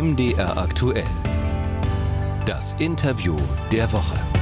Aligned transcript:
MDR 0.00 0.56
aktuell. 0.56 1.08
Das 2.46 2.74
Interview 2.78 3.36
der 3.72 3.92
Woche. 3.92 4.37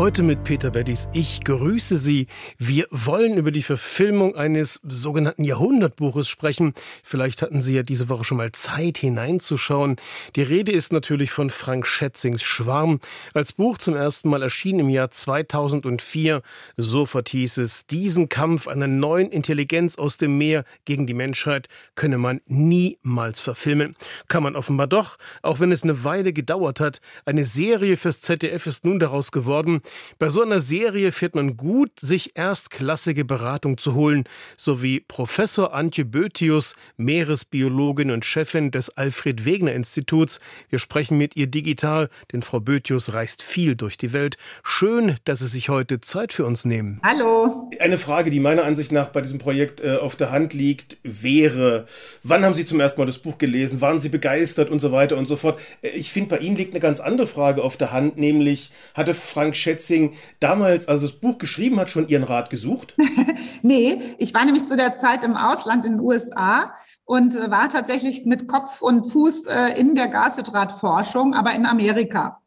Heute 0.00 0.22
mit 0.22 0.44
Peter 0.44 0.70
Beddis. 0.70 1.10
Ich 1.12 1.44
grüße 1.44 1.98
Sie. 1.98 2.26
Wir 2.56 2.86
wollen 2.90 3.36
über 3.36 3.50
die 3.50 3.60
Verfilmung 3.60 4.34
eines 4.34 4.80
sogenannten 4.82 5.44
Jahrhundertbuches 5.44 6.26
sprechen. 6.26 6.72
Vielleicht 7.02 7.42
hatten 7.42 7.60
Sie 7.60 7.74
ja 7.76 7.82
diese 7.82 8.08
Woche 8.08 8.24
schon 8.24 8.38
mal 8.38 8.50
Zeit 8.52 8.96
hineinzuschauen. 8.96 9.96
Die 10.36 10.42
Rede 10.42 10.72
ist 10.72 10.90
natürlich 10.94 11.30
von 11.30 11.50
Frank 11.50 11.86
Schätzings 11.86 12.42
Schwarm. 12.42 13.00
Als 13.34 13.52
Buch 13.52 13.76
zum 13.76 13.94
ersten 13.94 14.30
Mal 14.30 14.40
erschien 14.40 14.78
im 14.78 14.88
Jahr 14.88 15.10
2004. 15.10 16.40
Sofort 16.78 17.28
hieß 17.28 17.58
es, 17.58 17.86
diesen 17.86 18.30
Kampf 18.30 18.68
einer 18.68 18.86
neuen 18.86 19.28
Intelligenz 19.28 19.96
aus 19.96 20.16
dem 20.16 20.38
Meer 20.38 20.64
gegen 20.86 21.06
die 21.06 21.12
Menschheit 21.12 21.68
könne 21.94 22.16
man 22.16 22.40
niemals 22.46 23.40
verfilmen. 23.40 23.96
Kann 24.28 24.44
man 24.44 24.56
offenbar 24.56 24.86
doch, 24.86 25.18
auch 25.42 25.60
wenn 25.60 25.72
es 25.72 25.82
eine 25.82 26.04
Weile 26.04 26.32
gedauert 26.32 26.80
hat. 26.80 27.02
Eine 27.26 27.44
Serie 27.44 27.98
fürs 27.98 28.22
ZDF 28.22 28.66
ist 28.66 28.86
nun 28.86 28.98
daraus 28.98 29.30
geworden. 29.30 29.82
Bei 30.18 30.28
so 30.28 30.42
einer 30.42 30.60
Serie 30.60 31.12
fährt 31.12 31.34
man 31.34 31.56
gut, 31.56 31.98
sich 32.00 32.36
erstklassige 32.36 33.24
Beratung 33.24 33.78
zu 33.78 33.94
holen, 33.94 34.24
so 34.56 34.82
wie 34.82 35.00
Professor 35.00 35.74
Antje 35.74 36.04
Bötius, 36.04 36.74
Meeresbiologin 36.96 38.10
und 38.10 38.24
Chefin 38.24 38.70
des 38.70 38.90
Alfred 38.90 39.44
Wegener 39.44 39.72
Instituts. 39.72 40.40
Wir 40.68 40.78
sprechen 40.78 41.18
mit 41.18 41.36
ihr 41.36 41.46
digital, 41.46 42.10
denn 42.32 42.42
Frau 42.42 42.60
Bötius 42.60 43.12
reist 43.12 43.42
viel 43.42 43.76
durch 43.76 43.98
die 43.98 44.12
Welt. 44.12 44.36
Schön, 44.62 45.16
dass 45.24 45.40
Sie 45.40 45.46
sich 45.46 45.68
heute 45.68 46.00
Zeit 46.00 46.32
für 46.32 46.44
uns 46.44 46.64
nehmen. 46.64 47.00
Hallo. 47.02 47.70
Eine 47.78 47.98
Frage, 47.98 48.30
die 48.30 48.40
meiner 48.40 48.64
Ansicht 48.64 48.92
nach 48.92 49.08
bei 49.08 49.20
diesem 49.20 49.38
Projekt 49.38 49.80
äh, 49.80 49.96
auf 49.96 50.16
der 50.16 50.30
Hand 50.30 50.52
liegt, 50.52 50.98
wäre, 51.02 51.86
wann 52.22 52.44
haben 52.44 52.54
Sie 52.54 52.66
zum 52.66 52.80
ersten 52.80 53.00
Mal 53.00 53.06
das 53.06 53.18
Buch 53.18 53.38
gelesen? 53.38 53.80
Waren 53.80 54.00
Sie 54.00 54.08
begeistert 54.08 54.70
und 54.70 54.80
so 54.80 54.92
weiter 54.92 55.16
und 55.16 55.26
so 55.26 55.36
fort? 55.36 55.58
Äh, 55.82 55.88
ich 55.88 56.10
finde, 56.10 56.36
bei 56.36 56.38
Ihnen 56.38 56.56
liegt 56.56 56.72
eine 56.72 56.80
ganz 56.80 57.00
andere 57.00 57.26
Frage 57.26 57.62
auf 57.62 57.76
der 57.76 57.92
Hand, 57.92 58.18
nämlich 58.18 58.70
hatte 58.94 59.14
Frank 59.14 59.56
Schätz 59.56 59.79
Schätzing 59.80 60.14
damals, 60.38 60.88
als 60.88 61.02
das 61.02 61.12
Buch 61.12 61.38
geschrieben 61.38 61.80
hat, 61.80 61.90
schon 61.90 62.08
Ihren 62.08 62.24
Rat 62.24 62.50
gesucht? 62.50 62.96
nee, 63.62 63.98
ich 64.18 64.34
war 64.34 64.44
nämlich 64.44 64.66
zu 64.66 64.76
der 64.76 64.96
Zeit 64.96 65.24
im 65.24 65.36
Ausland 65.36 65.84
in 65.84 65.94
den 65.94 66.00
USA 66.00 66.74
und 67.04 67.34
äh, 67.34 67.50
war 67.50 67.68
tatsächlich 67.68 68.26
mit 68.26 68.46
Kopf 68.46 68.82
und 68.82 69.10
Fuß 69.10 69.46
äh, 69.46 69.80
in 69.80 69.94
der 69.94 70.08
Gashydratforschung, 70.08 71.34
aber 71.34 71.54
in 71.54 71.66
Amerika. 71.66 72.39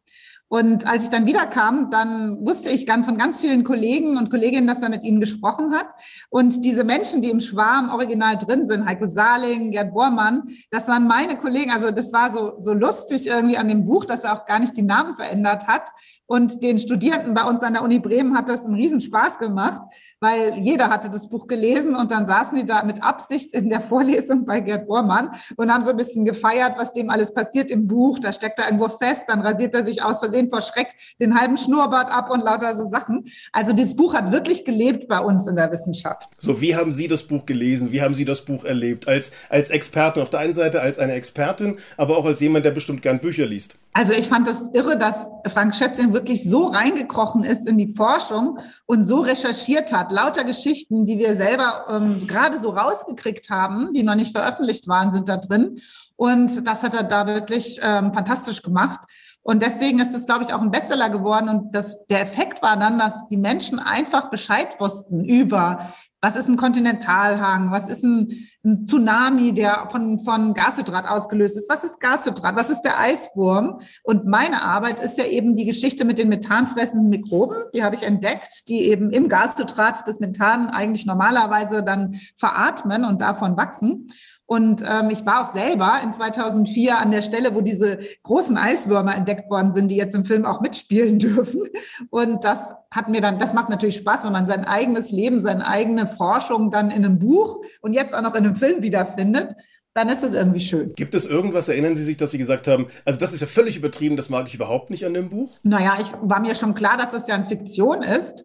Und 0.54 0.86
als 0.86 1.06
ich 1.06 1.10
dann 1.10 1.26
wiederkam, 1.26 1.90
dann 1.90 2.46
wusste 2.46 2.70
ich 2.70 2.86
ganz 2.86 3.08
von 3.08 3.18
ganz 3.18 3.40
vielen 3.40 3.64
Kollegen 3.64 4.18
und 4.18 4.30
Kolleginnen, 4.30 4.68
dass 4.68 4.84
er 4.84 4.90
mit 4.90 5.04
ihnen 5.04 5.20
gesprochen 5.20 5.74
hat. 5.74 5.88
Und 6.30 6.64
diese 6.64 6.84
Menschen, 6.84 7.24
die 7.24 7.32
im 7.32 7.40
Schwarm 7.40 7.90
original 7.90 8.38
drin 8.38 8.68
sind, 8.68 8.86
Heiko 8.86 9.08
Saling, 9.08 9.72
Gerd 9.72 9.96
Bormann, 9.96 10.44
das 10.70 10.88
waren 10.88 11.08
meine 11.08 11.38
Kollegen. 11.38 11.72
Also 11.72 11.90
das 11.90 12.14
war 12.14 12.30
so, 12.30 12.54
so 12.60 12.72
lustig 12.72 13.26
irgendwie 13.26 13.58
an 13.58 13.68
dem 13.68 13.84
Buch, 13.84 14.06
dass 14.06 14.26
er 14.26 14.34
auch 14.34 14.46
gar 14.46 14.60
nicht 14.60 14.78
die 14.78 14.84
Namen 14.84 15.16
verändert 15.16 15.66
hat. 15.66 15.90
Und 16.28 16.62
den 16.62 16.78
Studierenden 16.80 17.34
bei 17.34 17.44
uns 17.44 17.64
an 17.64 17.74
der 17.74 17.84
Uni 17.84 18.00
Bremen 18.00 18.38
hat 18.38 18.48
das 18.48 18.66
einen 18.66 18.76
Riesenspaß 18.76 19.40
gemacht, 19.40 19.82
weil 20.20 20.54
jeder 20.60 20.90
hatte 20.90 21.10
das 21.10 21.28
Buch 21.30 21.48
gelesen 21.48 21.96
und 21.96 22.12
dann 22.12 22.26
saßen 22.26 22.58
die 22.58 22.66
da 22.66 22.84
mit 22.84 23.04
Absicht 23.04 23.54
in 23.54 23.70
der 23.70 23.82
Vorlesung 23.82 24.46
bei 24.46 24.62
Gerd 24.62 24.88
Bormann 24.88 25.32
und 25.58 25.74
haben 25.74 25.84
so 25.84 25.92
ein 25.92 25.98
bisschen 25.98 26.26
gefeiert, 26.26 26.76
was 26.78 26.94
dem 26.94 27.10
alles 27.10 27.34
passiert 27.34 27.70
im 27.70 27.88
Buch. 27.88 28.20
Da 28.20 28.32
steckt 28.32 28.60
er 28.60 28.66
irgendwo 28.66 28.88
fest, 28.88 29.24
dann 29.28 29.42
rasiert 29.42 29.74
er 29.74 29.84
sich 29.84 30.02
aus 30.02 30.20
Versehen 30.20 30.43
vor 30.50 30.62
Schreck 30.62 30.88
den 31.20 31.40
halben 31.40 31.58
Schnurrbart 31.58 32.12
ab 32.12 32.30
und 32.32 32.44
lauter 32.44 32.74
so 32.76 32.86
Sachen. 32.86 33.26
Also 33.52 33.74
dieses 33.74 33.96
Buch 33.96 34.14
hat 34.14 34.32
wirklich 34.32 34.66
gelebt 34.66 35.08
bei 35.08 35.20
uns 35.20 35.48
in 35.48 35.56
der 35.56 35.72
Wissenschaft. 35.72 36.30
So, 36.40 36.62
wie 36.62 36.76
haben 36.76 36.92
Sie 36.92 37.08
das 37.08 37.24
Buch 37.24 37.46
gelesen? 37.46 37.92
Wie 37.92 38.02
haben 38.02 38.16
Sie 38.16 38.26
das 38.26 38.42
Buch 38.42 38.64
erlebt? 38.64 39.08
Als, 39.08 39.32
als 39.50 39.70
Expertin 39.70 40.22
auf 40.22 40.30
der 40.30 40.40
einen 40.42 40.54
Seite, 40.54 40.82
als 40.82 41.00
eine 41.00 41.14
Expertin, 41.14 41.78
aber 41.98 42.18
auch 42.18 42.26
als 42.26 42.40
jemand, 42.40 42.66
der 42.66 42.72
bestimmt 42.72 43.02
gern 43.02 43.20
Bücher 43.20 43.46
liest. 43.46 43.76
Also 43.94 44.14
ich 44.14 44.28
fand 44.28 44.48
das 44.48 44.70
irre, 44.74 44.98
dass 44.98 45.30
Frank 45.48 45.76
Schätzing 45.76 46.14
wirklich 46.14 46.50
so 46.50 46.66
reingekrochen 46.68 47.44
ist 47.44 47.68
in 47.68 47.78
die 47.78 47.94
Forschung 47.94 48.58
und 48.86 49.04
so 49.04 49.20
recherchiert 49.22 49.94
hat. 49.94 50.12
Lauter 50.12 50.44
Geschichten, 50.44 51.06
die 51.06 51.20
wir 51.20 51.36
selber 51.36 51.86
ähm, 51.90 52.26
gerade 52.28 52.58
so 52.58 52.70
rausgekriegt 52.70 53.50
haben, 53.52 53.94
die 53.94 54.04
noch 54.04 54.16
nicht 54.16 54.36
veröffentlicht 54.36 54.88
waren, 54.88 55.12
sind 55.12 55.30
da 55.30 55.38
drin. 55.38 55.80
Und 56.16 56.68
das 56.68 56.84
hat 56.84 56.94
er 56.94 57.04
da 57.04 57.28
wirklich 57.28 57.80
ähm, 57.84 58.14
fantastisch 58.14 58.62
gemacht. 58.62 59.00
Und 59.44 59.62
deswegen 59.62 60.00
ist 60.00 60.16
es, 60.16 60.26
glaube 60.26 60.44
ich, 60.44 60.54
auch 60.54 60.62
ein 60.62 60.72
Bestseller 60.72 61.10
geworden. 61.10 61.50
Und 61.50 61.76
das, 61.76 62.06
der 62.08 62.22
Effekt 62.22 62.62
war 62.62 62.78
dann, 62.78 62.98
dass 62.98 63.28
die 63.28 63.38
Menschen 63.38 63.80
einfach 63.80 64.30
Bescheid 64.30 64.80
wussten 64.80 65.24
über 65.24 65.94
was 66.24 66.38
ist 66.38 66.48
ein 66.48 66.56
Kontinentalhang? 66.56 67.72
Was 67.72 67.90
ist 67.90 68.02
ein, 68.02 68.48
ein, 68.64 68.88
Tsunami, 68.88 69.54
der 69.54 69.90
von, 69.92 70.20
von 70.20 70.54
Gashydrat 70.54 71.06
ausgelöst 71.06 71.58
ist? 71.58 71.70
Was 71.70 71.84
ist 71.84 72.00
Gashydrat? 72.00 72.56
Was 72.56 72.70
ist 72.70 72.84
der 72.84 72.98
Eiswurm? 72.98 73.82
Und 74.04 74.26
meine 74.26 74.64
Arbeit 74.64 75.04
ist 75.04 75.18
ja 75.18 75.26
eben 75.26 75.58
die 75.58 75.66
Geschichte 75.66 76.06
mit 76.06 76.20
den 76.20 76.30
methanfressenden 76.30 77.10
Mikroben. 77.10 77.66
Die 77.76 77.84
habe 77.84 77.96
ich 77.96 78.04
entdeckt, 78.04 78.70
die 78.70 78.88
eben 78.88 79.12
im 79.12 79.28
Gashydrat 79.28 80.08
das 80.08 80.22
Methan 80.22 80.70
eigentlich 80.70 81.06
normalerweise 81.06 81.84
dann 81.84 82.18
veratmen 82.38 83.04
und 83.04 83.22
davon 83.22 83.58
wachsen. 83.58 84.08
Und 84.54 84.84
ähm, 84.88 85.10
ich 85.10 85.26
war 85.26 85.42
auch 85.42 85.52
selber 85.52 85.94
in 86.04 86.14
2004 86.14 87.00
an 87.00 87.10
der 87.10 87.24
Stelle, 87.24 87.56
wo 87.56 87.62
diese 87.62 87.98
großen 88.22 88.56
Eiswürmer 88.56 89.16
entdeckt 89.16 89.50
worden 89.50 89.72
sind, 89.72 89.90
die 89.90 89.96
jetzt 89.96 90.14
im 90.14 90.26
Film 90.26 90.46
auch 90.46 90.62
mitspielen 90.62 91.18
dürfen. 91.20 91.64
Und 92.12 92.44
das 92.44 92.76
hat 92.92 93.10
mir 93.10 93.20
dann, 93.20 93.40
das 93.40 93.56
macht 93.56 93.70
natürlich 93.70 93.96
Spaß, 93.96 94.26
wenn 94.26 94.32
man 94.32 94.46
sein 94.46 94.64
eigenes 94.64 95.10
Leben, 95.10 95.42
seine 95.42 95.68
eigene 95.68 96.06
Forschung 96.06 96.70
dann 96.70 96.92
in 96.92 97.04
einem 97.04 97.18
Buch 97.18 97.64
und 97.82 97.94
jetzt 97.94 98.14
auch 98.14 98.22
noch 98.22 98.36
in 98.36 98.46
einem 98.46 98.56
Film 98.56 98.84
wiederfindet 98.84 99.56
dann 99.96 100.10
ist 100.10 100.24
das 100.24 100.34
irgendwie 100.34 100.60
schön. 100.60 100.92
Gibt 100.96 101.14
es 101.14 101.28
irgendwas, 101.28 101.70
erinnern 101.70 101.96
Sie 101.96 102.04
sich, 102.04 102.18
dass 102.18 102.32
Sie 102.32 102.40
gesagt 102.40 102.68
haben, 102.68 102.88
also 103.06 103.20
das 103.20 103.32
ist 103.32 103.42
ja 103.42 103.46
völlig 103.46 103.78
übertrieben, 103.78 104.18
das 104.18 104.28
mag 104.28 104.48
ich 104.48 104.56
überhaupt 104.56 104.90
nicht 104.90 105.06
an 105.06 105.14
dem 105.14 105.30
Buch? 105.30 105.60
Naja, 105.62 105.98
ich 106.00 106.08
war 106.20 106.40
mir 106.40 106.56
schon 106.56 106.74
klar, 106.74 106.98
dass 106.98 107.12
das 107.12 107.28
ja 107.28 107.36
eine 107.36 107.46
Fiktion 107.46 108.02
ist. 108.02 108.44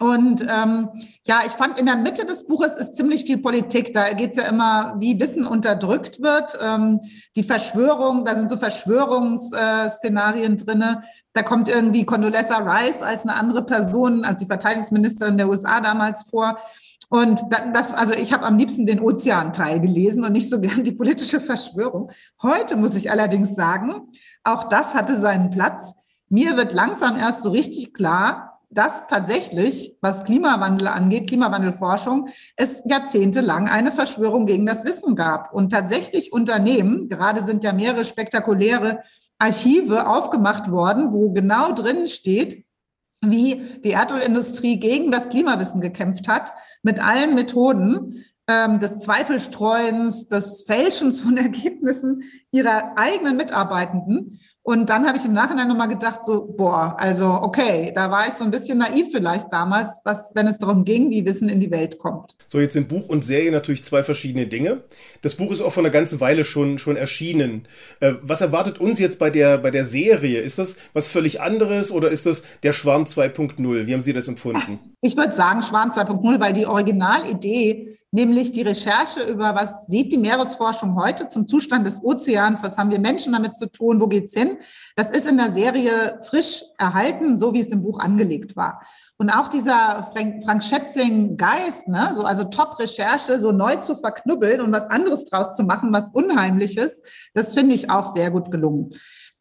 Und 0.00 0.42
ähm, 0.50 0.88
ja, 1.22 1.40
ich 1.46 1.52
fand 1.52 1.78
in 1.78 1.86
der 1.86 1.96
Mitte 1.96 2.26
des 2.26 2.46
Buches 2.46 2.76
ist 2.76 2.96
ziemlich 2.96 3.24
viel 3.24 3.38
Politik. 3.38 3.92
Da 3.92 4.12
geht 4.12 4.30
es 4.30 4.36
ja 4.36 4.44
immer, 4.44 4.96
wie 4.98 5.20
Wissen 5.20 5.46
unterdrückt 5.46 6.20
wird. 6.20 6.58
Ähm, 6.60 7.00
die 7.36 7.44
Verschwörung, 7.44 8.24
da 8.24 8.34
sind 8.34 8.50
so 8.50 8.56
Verschwörungsszenarien 8.56 10.54
äh, 10.54 10.56
drinne. 10.56 11.02
Da 11.32 11.42
kommt 11.42 11.68
irgendwie 11.68 12.04
Condoleezza 12.04 12.58
Rice 12.58 13.02
als 13.02 13.22
eine 13.22 13.34
andere 13.34 13.64
Person, 13.64 14.24
als 14.24 14.40
die 14.40 14.46
Verteidigungsministerin 14.46 15.38
der 15.38 15.48
USA 15.48 15.80
damals 15.80 16.24
vor. 16.24 16.58
Und 17.08 17.42
das, 17.72 17.92
also 17.92 18.14
ich 18.14 18.32
habe 18.32 18.44
am 18.44 18.58
liebsten 18.58 18.86
den 18.86 18.98
Ozeanteil 18.98 19.78
gelesen 19.78 20.24
und 20.24 20.32
nicht 20.32 20.50
so 20.50 20.60
gern 20.60 20.82
die 20.82 20.92
politische 20.92 21.40
Verschwörung. 21.40 22.10
Heute 22.42 22.74
muss 22.74 22.96
ich 22.96 23.12
allerdings 23.12 23.54
sagen, 23.54 24.08
auch 24.42 24.64
das 24.64 24.96
hatte 24.96 25.14
seinen 25.14 25.50
Platz. 25.50 25.94
Mir 26.28 26.56
wird 26.56 26.72
langsam 26.72 27.16
erst 27.16 27.44
so 27.44 27.52
richtig 27.52 27.94
klar, 27.94 28.53
dass 28.74 29.06
tatsächlich, 29.06 29.96
was 30.00 30.24
Klimawandel 30.24 30.88
angeht, 30.88 31.28
Klimawandelforschung, 31.28 32.28
es 32.56 32.82
jahrzehntelang 32.86 33.68
eine 33.68 33.92
Verschwörung 33.92 34.46
gegen 34.46 34.66
das 34.66 34.84
Wissen 34.84 35.14
gab. 35.14 35.52
Und 35.52 35.70
tatsächlich 35.70 36.32
Unternehmen, 36.32 37.08
gerade 37.08 37.44
sind 37.44 37.64
ja 37.64 37.72
mehrere 37.72 38.04
spektakuläre 38.04 39.00
Archive 39.38 40.06
aufgemacht 40.06 40.70
worden, 40.70 41.12
wo 41.12 41.32
genau 41.32 41.72
drin 41.72 42.08
steht, 42.08 42.64
wie 43.22 43.62
die 43.84 43.90
Erdölindustrie 43.90 44.78
gegen 44.78 45.10
das 45.10 45.28
Klimawissen 45.28 45.80
gekämpft 45.80 46.28
hat, 46.28 46.52
mit 46.82 47.04
allen 47.04 47.34
Methoden 47.34 48.24
ähm, 48.48 48.78
des 48.78 49.00
Zweifelstreuens, 49.00 50.28
des 50.28 50.64
Fälschens 50.66 51.20
von 51.20 51.36
Ergebnissen 51.38 52.22
ihrer 52.50 52.92
eigenen 52.96 53.36
Mitarbeitenden. 53.36 54.40
Und 54.66 54.88
dann 54.88 55.06
habe 55.06 55.18
ich 55.18 55.24
im 55.26 55.34
Nachhinein 55.34 55.68
nochmal 55.68 55.88
gedacht, 55.88 56.24
so, 56.24 56.46
boah, 56.46 56.96
also 56.98 57.26
okay, 57.28 57.92
da 57.94 58.10
war 58.10 58.26
ich 58.26 58.32
so 58.32 58.44
ein 58.44 58.50
bisschen 58.50 58.78
naiv 58.78 59.08
vielleicht 59.12 59.52
damals, 59.52 60.00
was, 60.04 60.34
wenn 60.34 60.46
es 60.46 60.56
darum 60.56 60.86
ging, 60.86 61.10
wie 61.10 61.26
Wissen 61.26 61.50
in 61.50 61.60
die 61.60 61.70
Welt 61.70 61.98
kommt. 61.98 62.34
So, 62.46 62.58
jetzt 62.60 62.72
sind 62.72 62.88
Buch 62.88 63.10
und 63.10 63.26
Serie 63.26 63.52
natürlich 63.52 63.84
zwei 63.84 64.02
verschiedene 64.02 64.46
Dinge. 64.46 64.84
Das 65.20 65.34
Buch 65.34 65.52
ist 65.52 65.60
auch 65.60 65.70
vor 65.70 65.82
einer 65.82 65.90
ganzen 65.90 66.18
Weile 66.18 66.44
schon, 66.44 66.78
schon 66.78 66.96
erschienen. 66.96 67.68
Äh, 68.00 68.14
was 68.22 68.40
erwartet 68.40 68.80
uns 68.80 68.98
jetzt 68.98 69.18
bei 69.18 69.28
der, 69.28 69.58
bei 69.58 69.70
der 69.70 69.84
Serie? 69.84 70.40
Ist 70.40 70.58
das 70.58 70.76
was 70.94 71.08
völlig 71.08 71.42
anderes 71.42 71.90
oder 71.92 72.08
ist 72.08 72.24
das 72.24 72.42
der 72.62 72.72
Schwarm 72.72 73.04
2.0? 73.04 73.86
Wie 73.86 73.92
haben 73.92 74.00
Sie 74.00 74.14
das 74.14 74.28
empfunden? 74.28 74.80
Ich 75.02 75.14
würde 75.14 75.32
sagen 75.32 75.62
Schwarm 75.62 75.90
2.0, 75.90 76.40
weil 76.40 76.54
die 76.54 76.64
Originalidee 76.64 77.98
nämlich 78.14 78.52
die 78.52 78.62
Recherche 78.62 79.20
über, 79.28 79.56
was 79.56 79.86
sieht 79.88 80.12
die 80.12 80.18
Meeresforschung 80.18 80.94
heute 80.94 81.26
zum 81.26 81.48
Zustand 81.48 81.84
des 81.84 82.02
Ozeans, 82.02 82.62
was 82.62 82.78
haben 82.78 82.92
wir 82.92 83.00
Menschen 83.00 83.32
damit 83.32 83.56
zu 83.56 83.66
tun, 83.66 84.00
wo 84.00 84.06
geht's 84.06 84.32
hin? 84.32 84.53
Das 84.96 85.10
ist 85.10 85.26
in 85.26 85.36
der 85.36 85.52
Serie 85.52 86.20
frisch 86.22 86.62
erhalten, 86.78 87.38
so 87.38 87.54
wie 87.54 87.60
es 87.60 87.70
im 87.70 87.82
Buch 87.82 87.98
angelegt 88.00 88.56
war. 88.56 88.80
Und 89.16 89.30
auch 89.30 89.48
dieser 89.48 90.08
Frank, 90.12 90.42
Frank 90.44 90.64
Schätzing 90.64 91.36
Geist, 91.36 91.88
ne, 91.88 92.10
so 92.12 92.24
also 92.24 92.44
Top-Recherche, 92.44 93.38
so 93.38 93.52
neu 93.52 93.76
zu 93.76 93.94
verknubbeln 93.94 94.60
und 94.60 94.72
was 94.72 94.88
anderes 94.88 95.26
draus 95.26 95.54
zu 95.54 95.62
machen, 95.62 95.92
was 95.92 96.10
Unheimliches, 96.10 97.02
das 97.32 97.54
finde 97.54 97.74
ich 97.74 97.90
auch 97.90 98.06
sehr 98.06 98.30
gut 98.30 98.50
gelungen. 98.50 98.90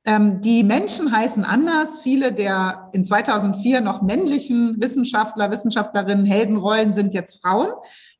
Ähm, 0.06 0.42
die 0.42 0.64
Menschen 0.64 1.12
heißen 1.12 1.46
anders. 1.46 2.02
Viele 2.02 2.34
der 2.34 2.90
in 2.94 3.06
2004 3.06 3.82
noch 3.82 4.02
männlichen 4.02 4.76
Wissenschaftler, 4.82 5.50
Wissenschaftlerinnen, 5.50 6.26
Heldenrollen 6.26 6.92
sind 6.92 7.14
jetzt 7.14 7.42
Frauen. 7.42 7.70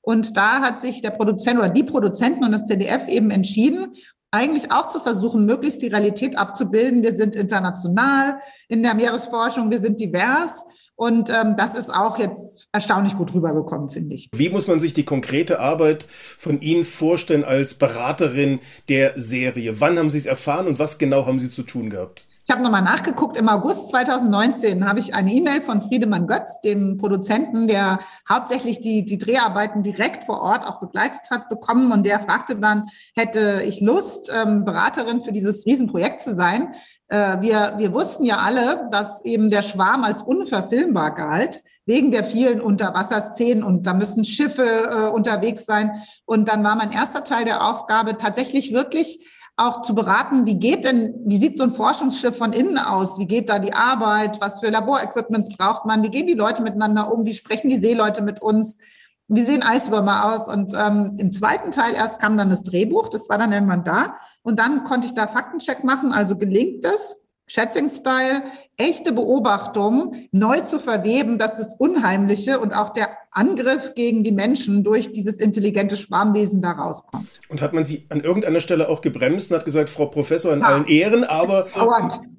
Und 0.02 0.38
da 0.38 0.62
hat 0.62 0.80
sich 0.80 1.02
der 1.02 1.12
Produzent 1.12 1.60
oder 1.60 1.70
die 1.70 1.84
Produzenten 1.84 2.44
und 2.46 2.52
das 2.52 2.68
ZDF 2.68 3.08
eben 3.08 3.32
entschieden, 3.32 3.94
eigentlich 4.34 4.72
auch 4.72 4.88
zu 4.88 5.00
versuchen, 5.00 5.46
möglichst 5.46 5.82
die 5.82 5.88
Realität 5.88 6.38
abzubilden. 6.38 7.04
Wir 7.04 7.14
sind 7.14 7.36
international 7.36 8.40
in 8.68 8.82
der 8.82 8.96
Meeresforschung, 8.96 9.70
wir 9.70 9.80
sind 9.80 10.02
divers. 10.02 10.66
Und 10.96 11.30
ähm, 11.30 11.56
das 11.58 11.76
ist 11.76 11.90
auch 11.90 12.20
jetzt 12.20 12.68
erstaunlich 12.72 13.16
gut 13.16 13.34
rübergekommen, 13.34 13.90
finde 13.90 14.16
ich. 14.16 14.30
Wie 14.34 14.50
muss 14.50 14.68
man 14.68 14.80
sich 14.80 14.94
die 14.94 15.06
konkrete 15.06 15.60
Arbeit 15.60 16.06
von 16.10 16.62
Ihnen 16.62 16.84
vorstellen 16.84 17.44
als 17.44 17.76
Beraterin 17.76 18.60
der 18.90 19.14
Serie? 19.16 19.80
Wann 19.80 19.98
haben 19.98 20.12
Sie 20.12 20.20
es 20.20 20.26
erfahren 20.26 20.68
und 20.68 20.80
was 20.80 20.98
genau 20.98 21.26
haben 21.26 21.40
Sie 21.40 21.50
zu 21.50 21.64
tun 21.64 21.90
gehabt? 21.90 22.24
Ich 22.46 22.52
habe 22.52 22.62
nochmal 22.62 22.82
nachgeguckt. 22.82 23.38
Im 23.38 23.48
August 23.48 23.88
2019 23.90 24.86
habe 24.86 25.00
ich 25.00 25.16
eine 25.16 25.32
E-Mail 25.32 25.62
von 25.62 25.82
Friedemann 25.82 26.28
Götz, 26.28 26.60
dem 26.60 26.98
Produzenten, 26.98 27.70
der 27.70 28.00
hauptsächlich 28.28 28.82
die, 28.82 29.06
die 29.06 29.18
Dreharbeiten 29.18 29.82
direkt 29.82 30.26
vor 30.26 30.42
Ort 30.42 30.68
auch 30.68 30.82
begleitet 30.82 31.22
hat, 31.32 31.48
bekommen. 31.48 31.94
Und 31.94 32.06
der 32.06 32.20
fragte 32.20 32.58
dann, 32.58 32.90
hätte 33.16 33.62
ich 33.66 33.80
Lust, 33.80 34.30
ähm, 34.36 34.66
Beraterin 34.66 35.22
für 35.22 35.32
dieses 35.32 35.66
Riesenprojekt 35.66 36.22
zu 36.22 36.36
sein? 36.36 36.74
Äh, 37.08 37.40
wir, 37.40 37.76
wir 37.78 37.94
wussten 37.94 38.26
ja 38.26 38.40
alle, 38.40 38.90
dass 38.92 39.24
eben 39.24 39.50
der 39.50 39.62
Schwarm 39.62 40.04
als 40.04 40.22
unverfilmbar 40.22 41.16
galt 41.16 41.62
wegen 41.86 42.12
der 42.12 42.26
vielen 42.26 42.60
Unterwasserszenen 42.60 43.64
und 43.64 43.86
da 43.86 43.94
müssen 43.94 44.26
Schiffe 44.26 44.66
äh, 44.66 45.10
unterwegs 45.10 45.66
sein. 45.66 45.92
Und 46.26 46.50
dann 46.50 46.64
war 46.64 46.76
mein 46.76 46.92
erster 46.92 47.24
Teil 47.24 47.46
der 47.46 47.66
Aufgabe 47.66 48.18
tatsächlich 48.18 48.74
wirklich 48.74 49.30
auch 49.56 49.82
zu 49.82 49.94
beraten, 49.94 50.46
wie 50.46 50.56
geht 50.56 50.84
denn, 50.84 51.14
wie 51.26 51.38
sieht 51.38 51.58
so 51.58 51.64
ein 51.64 51.72
Forschungsschiff 51.72 52.36
von 52.36 52.54
innen 52.54 52.78
aus? 52.78 53.20
Wie 53.20 53.28
geht 53.28 53.50
da 53.50 53.60
die 53.60 53.74
Arbeit? 53.74 54.42
Was 54.42 54.60
für 54.60 54.70
Laborequipments 54.70 55.56
braucht 55.56 55.86
man? 55.86 56.04
Wie 56.04 56.10
gehen 56.10 56.26
die 56.26 56.34
Leute 56.34 56.64
miteinander 56.64 57.12
um? 57.14 57.26
Wie 57.26 57.34
sprechen 57.34 57.70
die 57.70 57.78
Seeleute 57.78 58.24
mit 58.24 58.42
uns? 58.42 58.80
Wie 59.28 59.44
sehen 59.44 59.62
Eiswürmer 59.62 60.34
aus? 60.34 60.48
Und 60.48 60.74
ähm, 60.76 61.16
im 61.20 61.32
zweiten 61.32 61.72
Teil 61.72 61.94
erst 61.94 62.20
kam 62.20 62.36
dann 62.36 62.50
das 62.50 62.64
Drehbuch, 62.64 63.10
das 63.10 63.30
war 63.30 63.38
dann 63.38 63.54
irgendwann 63.54 63.84
da. 63.84 64.18
Und 64.42 64.60
dann 64.60 64.84
konnte 64.84 65.08
ich 65.08 65.14
da 65.14 65.28
Faktencheck 65.28 65.84
machen, 65.84 66.12
also 66.12 66.36
gelingt 66.36 66.84
es, 66.84 67.23
Schätzing-Style, 67.48 68.44
echte 68.78 69.12
Beobachtungen 69.12 70.30
neu 70.32 70.62
zu 70.62 70.80
verweben, 70.80 71.38
dass 71.38 71.58
das 71.58 71.74
Unheimliche 71.78 72.60
und 72.60 72.74
auch 72.74 72.90
der 72.90 73.10
Angriff 73.32 73.94
gegen 73.96 74.24
die 74.24 74.32
Menschen 74.32 74.84
durch 74.84 75.12
dieses 75.12 75.40
intelligente 75.40 75.98
Schwarmwesen 75.98 76.62
da 76.62 76.72
rauskommt. 76.72 77.28
Und 77.50 77.62
hat 77.62 77.74
man 77.74 77.86
sie 77.86 78.06
an 78.10 78.22
irgendeiner 78.22 78.60
Stelle 78.60 78.90
auch 78.90 79.02
gebremst 79.02 79.52
und 79.52 79.58
hat 79.58 79.66
gesagt, 79.66 79.90
Frau 79.90 80.06
Professor, 80.06 80.54
in 80.54 80.62
ja. 80.62 80.66
allen 80.68 80.86
Ehren, 80.88 81.24
aber. 81.24 81.68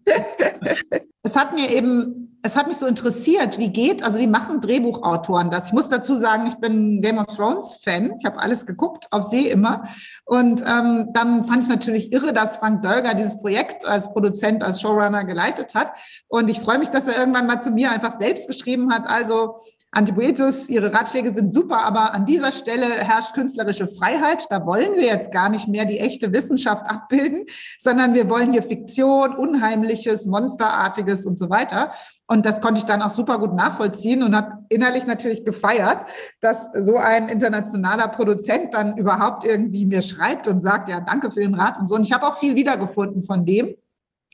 es 1.22 1.36
hat 1.36 1.54
mir 1.54 1.70
eben 1.70 2.33
es 2.46 2.56
hat 2.56 2.69
mich 2.69 2.76
so 2.76 2.87
interessiert, 2.87 3.58
wie 3.58 3.70
geht, 3.70 4.05
also 4.05 4.19
wie 4.19 4.26
machen 4.26 4.61
Drehbuchautoren 4.61 5.49
das? 5.49 5.69
Ich 5.69 5.73
muss 5.73 5.88
dazu 5.88 6.14
sagen, 6.14 6.46
ich 6.46 6.56
bin 6.56 7.00
Game 7.00 7.17
of 7.17 7.35
Thrones 7.35 7.76
Fan. 7.82 8.12
Ich 8.19 8.26
habe 8.26 8.38
alles 8.38 8.67
geguckt, 8.67 9.06
auf 9.12 9.25
See 9.25 9.49
immer. 9.49 9.85
Und 10.26 10.61
ähm, 10.61 11.08
dann 11.14 11.44
fand 11.44 11.62
ich 11.62 11.64
es 11.64 11.69
natürlich 11.70 12.12
irre, 12.12 12.35
dass 12.35 12.58
Frank 12.58 12.82
Dölger 12.82 13.14
dieses 13.14 13.41
Projekt 13.41 13.87
als 13.87 14.12
Produzent, 14.12 14.62
als 14.62 14.82
Showrunner 14.82 15.25
geleitet 15.25 15.75
hat. 15.75 15.96
Und 16.29 16.50
ich 16.50 16.61
freue 16.61 16.79
mich, 16.79 16.91
dass 16.91 17.08
er 17.08 17.19
irgendwann 17.19 17.46
mal 17.46 17.62
zu 17.62 17.70
mir 17.70 17.91
einfach 17.91 18.12
selbst 18.12 18.47
geschrieben 18.47 18.93
hat. 18.93 19.08
Also 19.08 19.56
Antipoetus, 19.94 20.69
Ihre 20.69 20.93
Ratschläge 20.93 21.32
sind 21.32 21.55
super, 21.55 21.85
aber 21.85 22.12
an 22.12 22.26
dieser 22.26 22.50
Stelle 22.50 22.87
herrscht 22.87 23.32
künstlerische 23.32 23.87
Freiheit. 23.87 24.47
Da 24.50 24.67
wollen 24.67 24.97
wir 24.97 25.05
jetzt 25.05 25.32
gar 25.32 25.49
nicht 25.49 25.69
mehr 25.69 25.85
die 25.85 26.00
echte 26.00 26.32
Wissenschaft 26.32 26.85
abbilden, 26.90 27.44
sondern 27.79 28.12
wir 28.12 28.29
wollen 28.29 28.52
hier 28.52 28.62
Fiktion, 28.62 29.35
Unheimliches, 29.35 30.26
Monsterartiges 30.26 31.26
und 31.26 31.38
so 31.38 31.49
weiter. 31.49 31.93
Und 32.26 32.47
das 32.47 32.61
konnte 32.62 32.79
ich 32.79 32.87
dann 32.87 33.03
auch 33.03 33.11
super 33.11 33.38
gut 33.38 33.55
nachvollziehen 33.55 34.23
und 34.23 34.35
habe 34.35 34.65
innerlich 34.71 35.06
natürlich 35.06 35.44
gefeiert, 35.44 36.06
dass 36.41 36.69
so 36.73 36.97
ein 36.97 37.29
internationaler 37.29 38.09
Produzent 38.09 38.73
dann 38.73 38.97
überhaupt 38.97 39.44
irgendwie 39.44 39.85
mir 39.85 40.00
schreibt 40.00 40.49
und 40.49 40.61
sagt, 40.61 40.88
ja, 40.88 41.00
danke 41.00 41.31
für 41.31 41.41
den 41.41 41.55
Rat 41.55 41.79
und 41.79 41.87
so. 41.87 41.94
Und 41.94 42.03
ich 42.03 42.12
habe 42.12 42.26
auch 42.26 42.38
viel 42.38 42.55
wiedergefunden 42.55 43.23
von 43.23 43.44
dem, 43.44 43.75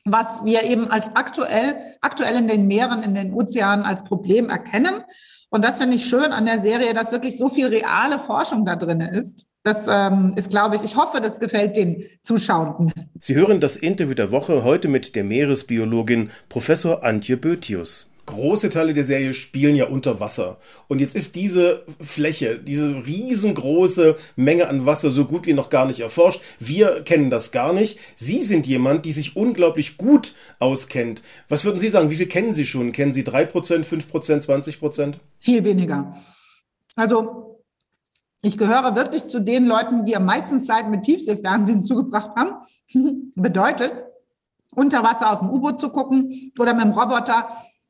was 0.05 0.43
wir 0.45 0.63
eben 0.63 0.89
als 0.89 1.15
aktuell, 1.15 1.75
aktuell 1.99 2.35
in 2.37 2.47
den 2.47 2.67
Meeren, 2.67 3.03
in 3.03 3.13
den 3.13 3.33
Ozeanen 3.33 3.85
als 3.85 4.03
Problem 4.03 4.47
erkennen. 4.47 5.03
Und 5.49 5.65
das 5.65 5.79
finde 5.79 5.97
ich 5.97 6.05
schön 6.05 6.31
an 6.31 6.45
der 6.45 6.59
Serie, 6.59 6.93
dass 6.93 7.11
wirklich 7.11 7.37
so 7.37 7.49
viel 7.49 7.67
reale 7.67 8.19
Forschung 8.19 8.63
da 8.63 8.77
drin 8.77 9.01
ist. 9.01 9.45
Das 9.63 9.87
ähm, 9.87 10.33
ist, 10.35 10.49
glaube 10.49 10.75
ich, 10.75 10.83
ich 10.83 10.95
hoffe, 10.95 11.21
das 11.21 11.39
gefällt 11.39 11.77
den 11.77 12.05
Zuschauenden. 12.23 12.91
Sie 13.19 13.35
hören 13.35 13.61
das 13.61 13.75
Interview 13.75 14.15
der 14.15 14.31
Woche 14.31 14.63
heute 14.63 14.87
mit 14.87 15.15
der 15.15 15.23
Meeresbiologin 15.23 16.31
Professor 16.49 17.03
Antje 17.03 17.37
Bötius. 17.37 18.07
Große 18.25 18.69
Teile 18.69 18.93
der 18.93 19.03
Serie 19.03 19.33
spielen 19.33 19.75
ja 19.75 19.85
unter 19.85 20.19
Wasser. 20.19 20.57
Und 20.87 20.99
jetzt 20.99 21.15
ist 21.15 21.35
diese 21.35 21.83
Fläche, 21.99 22.57
diese 22.57 23.05
riesengroße 23.05 24.15
Menge 24.35 24.67
an 24.67 24.85
Wasser 24.85 25.11
so 25.11 25.25
gut 25.25 25.45
wie 25.45 25.53
noch 25.53 25.69
gar 25.69 25.85
nicht 25.85 25.99
erforscht. 25.99 26.41
Wir 26.57 27.01
kennen 27.03 27.29
das 27.29 27.51
gar 27.51 27.73
nicht. 27.73 27.99
Sie 28.15 28.41
sind 28.43 28.65
jemand, 28.65 29.05
die 29.05 29.11
sich 29.11 29.35
unglaublich 29.35 29.97
gut 29.97 30.33
auskennt. 30.59 31.21
Was 31.49 31.65
würden 31.65 31.79
Sie 31.79 31.89
sagen? 31.89 32.09
Wie 32.09 32.15
viel 32.15 32.27
kennen 32.27 32.53
Sie 32.53 32.65
schon? 32.65 32.93
Kennen 32.93 33.13
Sie 33.13 33.23
3%, 33.23 33.51
5%, 33.51 34.45
20%? 34.45 35.15
Viel 35.39 35.63
weniger. 35.63 36.15
Also 36.95 37.50
ich 38.41 38.57
gehöre 38.57 38.95
wirklich 38.95 39.27
zu 39.27 39.39
den 39.39 39.65
Leuten, 39.65 40.05
die 40.05 40.15
am 40.15 40.25
meisten 40.25 40.59
Zeit 40.59 40.89
mit 40.89 41.03
Tiefseefernsehen 41.03 41.83
zugebracht 41.83 42.31
haben. 42.35 42.55
Bedeutet, 43.35 43.93
unter 44.73 45.03
Wasser 45.03 45.31
aus 45.31 45.39
dem 45.39 45.49
U-Boot 45.49 45.79
zu 45.79 45.89
gucken 45.89 46.51
oder 46.59 46.73
mit 46.73 46.83
dem 46.83 46.91
Roboter 46.91 47.49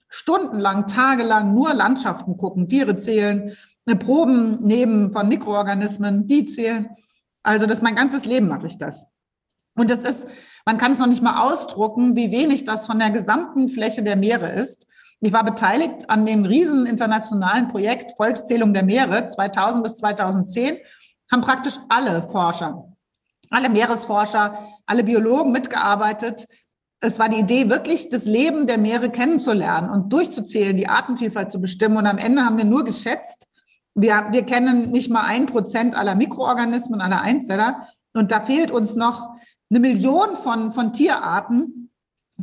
stundenlang, 0.09 0.87
tagelang 0.87 1.53
nur 1.53 1.73
Landschaften 1.73 2.37
gucken, 2.37 2.67
Tiere 2.67 2.97
zählen, 2.97 3.55
Proben 3.99 4.63
nehmen 4.63 5.11
von 5.11 5.27
Mikroorganismen, 5.27 6.27
die 6.27 6.45
zählen. 6.45 6.89
Also 7.43 7.65
das 7.65 7.81
mein 7.81 7.95
ganzes 7.95 8.25
Leben 8.25 8.47
mache 8.47 8.67
ich 8.67 8.77
das. 8.77 9.05
Und 9.75 9.89
das 9.89 10.03
ist, 10.03 10.27
man 10.65 10.77
kann 10.77 10.91
es 10.91 10.99
noch 10.99 11.07
nicht 11.07 11.21
mal 11.21 11.43
ausdrucken, 11.43 12.15
wie 12.15 12.31
wenig 12.31 12.63
das 12.63 12.85
von 12.85 12.99
der 12.99 13.09
gesamten 13.09 13.67
Fläche 13.69 14.03
der 14.03 14.15
Meere 14.15 14.49
ist. 14.49 14.87
Ich 15.23 15.31
war 15.31 15.43
beteiligt 15.43 16.09
an 16.09 16.25
dem 16.25 16.45
riesen 16.45 16.87
internationalen 16.87 17.67
Projekt 17.67 18.17
Volkszählung 18.17 18.73
der 18.73 18.83
Meere 18.83 19.27
2000 19.27 19.83
bis 19.83 19.97
2010, 19.97 20.77
haben 21.31 21.41
praktisch 21.41 21.75
alle 21.89 22.23
Forscher, 22.23 22.91
alle 23.51 23.69
Meeresforscher, 23.69 24.57
alle 24.87 25.03
Biologen 25.03 25.51
mitgearbeitet. 25.51 26.47
Es 27.01 27.19
war 27.19 27.29
die 27.29 27.39
Idee, 27.39 27.69
wirklich 27.69 28.09
das 28.09 28.25
Leben 28.25 28.65
der 28.65 28.79
Meere 28.79 29.11
kennenzulernen 29.11 29.91
und 29.91 30.11
durchzuzählen, 30.11 30.75
die 30.75 30.89
Artenvielfalt 30.89 31.51
zu 31.51 31.61
bestimmen. 31.61 31.97
Und 31.97 32.07
am 32.07 32.17
Ende 32.17 32.43
haben 32.43 32.57
wir 32.57 32.65
nur 32.65 32.83
geschätzt, 32.83 33.47
wir, 33.93 34.27
wir 34.31 34.43
kennen 34.43 34.91
nicht 34.91 35.11
mal 35.11 35.25
ein 35.25 35.45
Prozent 35.45 35.95
aller 35.95 36.15
Mikroorganismen, 36.15 36.99
aller 36.99 37.21
Einzeller. 37.21 37.87
Und 38.13 38.31
da 38.31 38.41
fehlt 38.41 38.71
uns 38.71 38.95
noch 38.95 39.35
eine 39.69 39.79
Million 39.79 40.35
von, 40.35 40.71
von 40.71 40.93
Tierarten, 40.93 41.90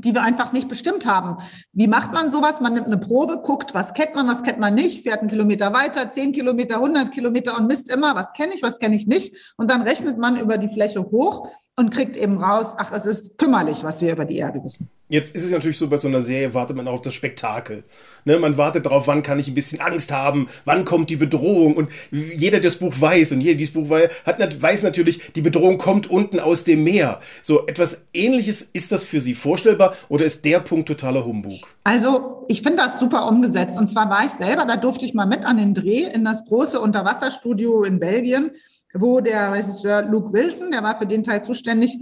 die 0.01 0.15
wir 0.15 0.23
einfach 0.23 0.53
nicht 0.53 0.69
bestimmt 0.69 1.07
haben. 1.07 1.37
Wie 1.73 1.87
macht 1.87 2.13
man 2.13 2.31
sowas? 2.31 2.61
Man 2.61 2.75
nimmt 2.75 2.87
eine 2.87 2.99
Probe, 2.99 3.41
guckt, 3.43 3.75
was 3.75 3.95
kennt 3.95 4.15
man, 4.15 4.29
was 4.29 4.43
kennt 4.43 4.59
man 4.59 4.75
nicht, 4.75 5.03
fährt 5.03 5.21
einen 5.21 5.29
Kilometer 5.29 5.73
weiter, 5.73 6.09
zehn 6.09 6.33
Kilometer, 6.33 6.77
100 6.77 7.13
Kilometer 7.13 7.57
und 7.59 7.67
misst 7.67 7.91
immer, 7.91 8.15
was 8.15 8.33
kenne 8.33 8.55
ich, 8.55 8.63
was 8.63 8.79
kenne 8.79 8.97
ich 8.97 9.07
nicht. 9.07 9.55
Und 9.57 9.71
dann 9.71 9.83
rechnet 9.83 10.19
man 10.19 10.39
über 10.39 10.59
die 10.59 10.69
Fläche 10.69 11.03
hoch 11.03 11.49
und 11.79 11.91
kriegt 11.91 12.17
eben 12.17 12.43
raus, 12.43 12.75
ach, 12.77 12.93
es 12.93 13.07
ist 13.07 13.39
kümmerlich, 13.39 13.85
was 13.85 14.03
wir 14.03 14.13
über 14.13 14.25
die 14.25 14.37
Erde 14.37 14.63
wissen. 14.65 14.91
Jetzt 15.11 15.35
ist 15.35 15.45
es 15.45 15.53
natürlich 15.53 15.79
so, 15.79 15.89
bei 15.89 15.97
so 15.97 16.07
einer 16.07 16.21
Serie 16.21 16.53
wartet 16.53 16.77
man 16.77 16.87
auch 16.87 16.95
auf 16.95 17.03
das 17.03 17.15
Spektakel. 17.15 17.85
Ne? 18.27 18.39
Man 18.39 18.59
wartet 18.59 18.85
darauf, 18.85 19.07
wann 19.07 19.23
kann 19.23 19.39
ich 19.39 19.49
ein 19.49 19.55
bisschen 19.55 19.81
Angst 19.81 20.13
haben, 20.13 20.49
wann 20.67 20.85
kommt 20.85 21.09
die 21.09 21.17
Bedrohung. 21.17 21.77
Und 21.77 21.89
jeder, 22.11 22.61
der 22.61 22.69
das 22.69 22.81
Buch 22.81 22.93
weiß 22.99 23.33
und 23.33 23.41
jeder, 23.41 23.53
der 23.53 23.59
dieses 23.59 23.73
Buch 23.73 23.89
weiß, 23.89 24.11
hat, 24.27 24.61
weiß 24.61 24.83
natürlich, 24.83 25.33
die 25.33 25.41
Bedrohung 25.41 25.79
kommt 25.79 26.11
unten 26.11 26.41
aus 26.41 26.65
dem 26.65 26.85
Meer. 26.85 27.21
So 27.43 27.67
etwas 27.67 28.03
Ähnliches, 28.13 28.61
ist 28.61 28.93
das 28.93 29.05
für 29.05 29.23
Sie 29.23 29.35
vorstellbar 29.35 29.95
oder 30.11 30.27
ist 30.27 30.45
der 30.45 30.61
Punkt 30.61 30.89
totaler 30.89 31.25
Humbug? 31.25 31.69
Also 31.85 32.45
ich 32.49 32.61
finde 32.61 32.79
das 32.79 32.99
super 32.99 33.29
umgesetzt. 33.29 33.79
Und 33.79 33.87
zwar 33.87 34.11
war 34.11 34.27
ich 34.27 34.33
selber, 34.33 34.67
da 34.67 34.77
durfte 34.77 35.07
ich 35.07 35.15
mal 35.15 35.27
mit 35.27 35.47
an 35.47 35.57
den 35.57 35.73
Dreh 35.73 36.03
in 36.03 36.25
das 36.25 36.45
große 36.45 36.79
Unterwasserstudio 36.79 37.85
in 37.85 37.99
Belgien 37.99 38.51
wo 39.01 39.21
der 39.21 39.53
Regisseur 39.53 40.03
Luke 40.03 40.33
Wilson, 40.33 40.71
der 40.71 40.83
war 40.83 40.97
für 40.97 41.07
den 41.07 41.23
Teil 41.23 41.43
zuständig, 41.43 41.97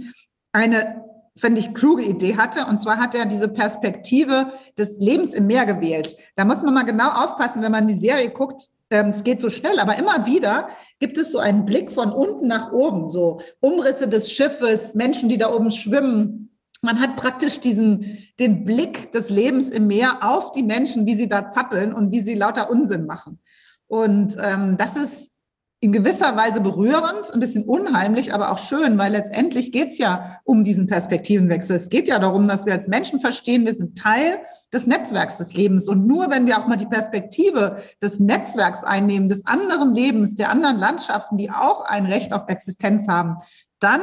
eine 0.51 1.03
finde 1.37 1.61
ich, 1.61 1.73
kluge 1.73 2.03
Idee 2.03 2.35
hatte. 2.35 2.65
Und 2.65 2.81
zwar 2.81 2.97
hat 2.97 3.15
er 3.15 3.25
diese 3.25 3.47
Perspektive 3.47 4.47
des 4.77 4.99
Lebens 4.99 5.33
im 5.33 5.47
Meer 5.47 5.65
gewählt. 5.65 6.15
Da 6.35 6.45
muss 6.45 6.63
man 6.63 6.73
mal 6.73 6.83
genau 6.83 7.09
aufpassen, 7.09 7.61
wenn 7.61 7.71
man 7.71 7.87
die 7.87 7.93
Serie 7.93 8.29
guckt. 8.29 8.67
Ähm, 8.89 9.09
es 9.09 9.23
geht 9.23 9.41
so 9.41 9.49
schnell, 9.49 9.79
aber 9.79 9.97
immer 9.97 10.25
wieder 10.25 10.69
gibt 10.99 11.17
es 11.17 11.31
so 11.31 11.39
einen 11.39 11.65
Blick 11.65 11.91
von 11.91 12.11
unten 12.11 12.47
nach 12.47 12.71
oben, 12.71 13.09
so 13.09 13.41
Umrisse 13.59 14.07
des 14.07 14.31
Schiffes, 14.31 14.95
Menschen, 14.95 15.29
die 15.29 15.37
da 15.37 15.53
oben 15.53 15.71
schwimmen. 15.71 16.57
Man 16.81 16.99
hat 17.01 17.17
praktisch 17.17 17.59
diesen, 17.59 18.17
den 18.39 18.63
Blick 18.63 19.11
des 19.11 19.29
Lebens 19.29 19.69
im 19.69 19.87
Meer 19.87 20.19
auf 20.21 20.51
die 20.51 20.63
Menschen, 20.63 21.05
wie 21.05 21.15
sie 21.15 21.27
da 21.27 21.47
zappeln 21.47 21.91
und 21.91 22.11
wie 22.11 22.21
sie 22.21 22.35
lauter 22.35 22.69
Unsinn 22.69 23.05
machen. 23.05 23.39
Und 23.87 24.37
ähm, 24.41 24.77
das 24.77 24.95
ist 24.95 25.36
in 25.79 25.91
gewisser 25.91 26.35
Weise 26.35 26.59
berührend, 26.61 27.31
ein 27.31 27.39
bisschen 27.39 27.63
unheimlich, 27.65 28.33
aber 28.33 28.51
auch 28.51 28.57
schön, 28.57 28.97
weil 28.97 29.11
letztendlich 29.11 29.71
geht 29.71 29.89
es 29.89 29.99
ja 29.99 30.39
um 30.43 30.63
diesen 30.63 30.87
Perspektivenwechsel. 30.87 31.75
Es 31.75 31.89
geht 31.89 32.07
ja 32.07 32.17
darum, 32.17 32.47
dass 32.47 32.65
wir 32.65 32.73
als 32.73 32.87
Menschen 32.87 33.19
verstehen, 33.19 33.65
wir 33.65 33.75
sind 33.75 33.97
Teil 33.97 34.39
des 34.73 34.87
Netzwerks 34.87 35.37
des 35.37 35.53
Lebens. 35.53 35.87
Und 35.87 36.07
nur 36.07 36.31
wenn 36.31 36.47
wir 36.47 36.57
auch 36.57 36.67
mal 36.67 36.77
die 36.77 36.87
Perspektive 36.87 37.77
des 38.01 38.19
Netzwerks 38.19 38.83
einnehmen, 38.83 39.29
des 39.29 39.45
anderen 39.45 39.93
Lebens, 39.93 40.35
der 40.35 40.51
anderen 40.51 40.77
Landschaften, 40.77 41.37
die 41.37 41.51
auch 41.51 41.85
ein 41.85 42.07
Recht 42.07 42.33
auf 42.33 42.47
Existenz 42.47 43.07
haben, 43.07 43.37
dann 43.79 44.01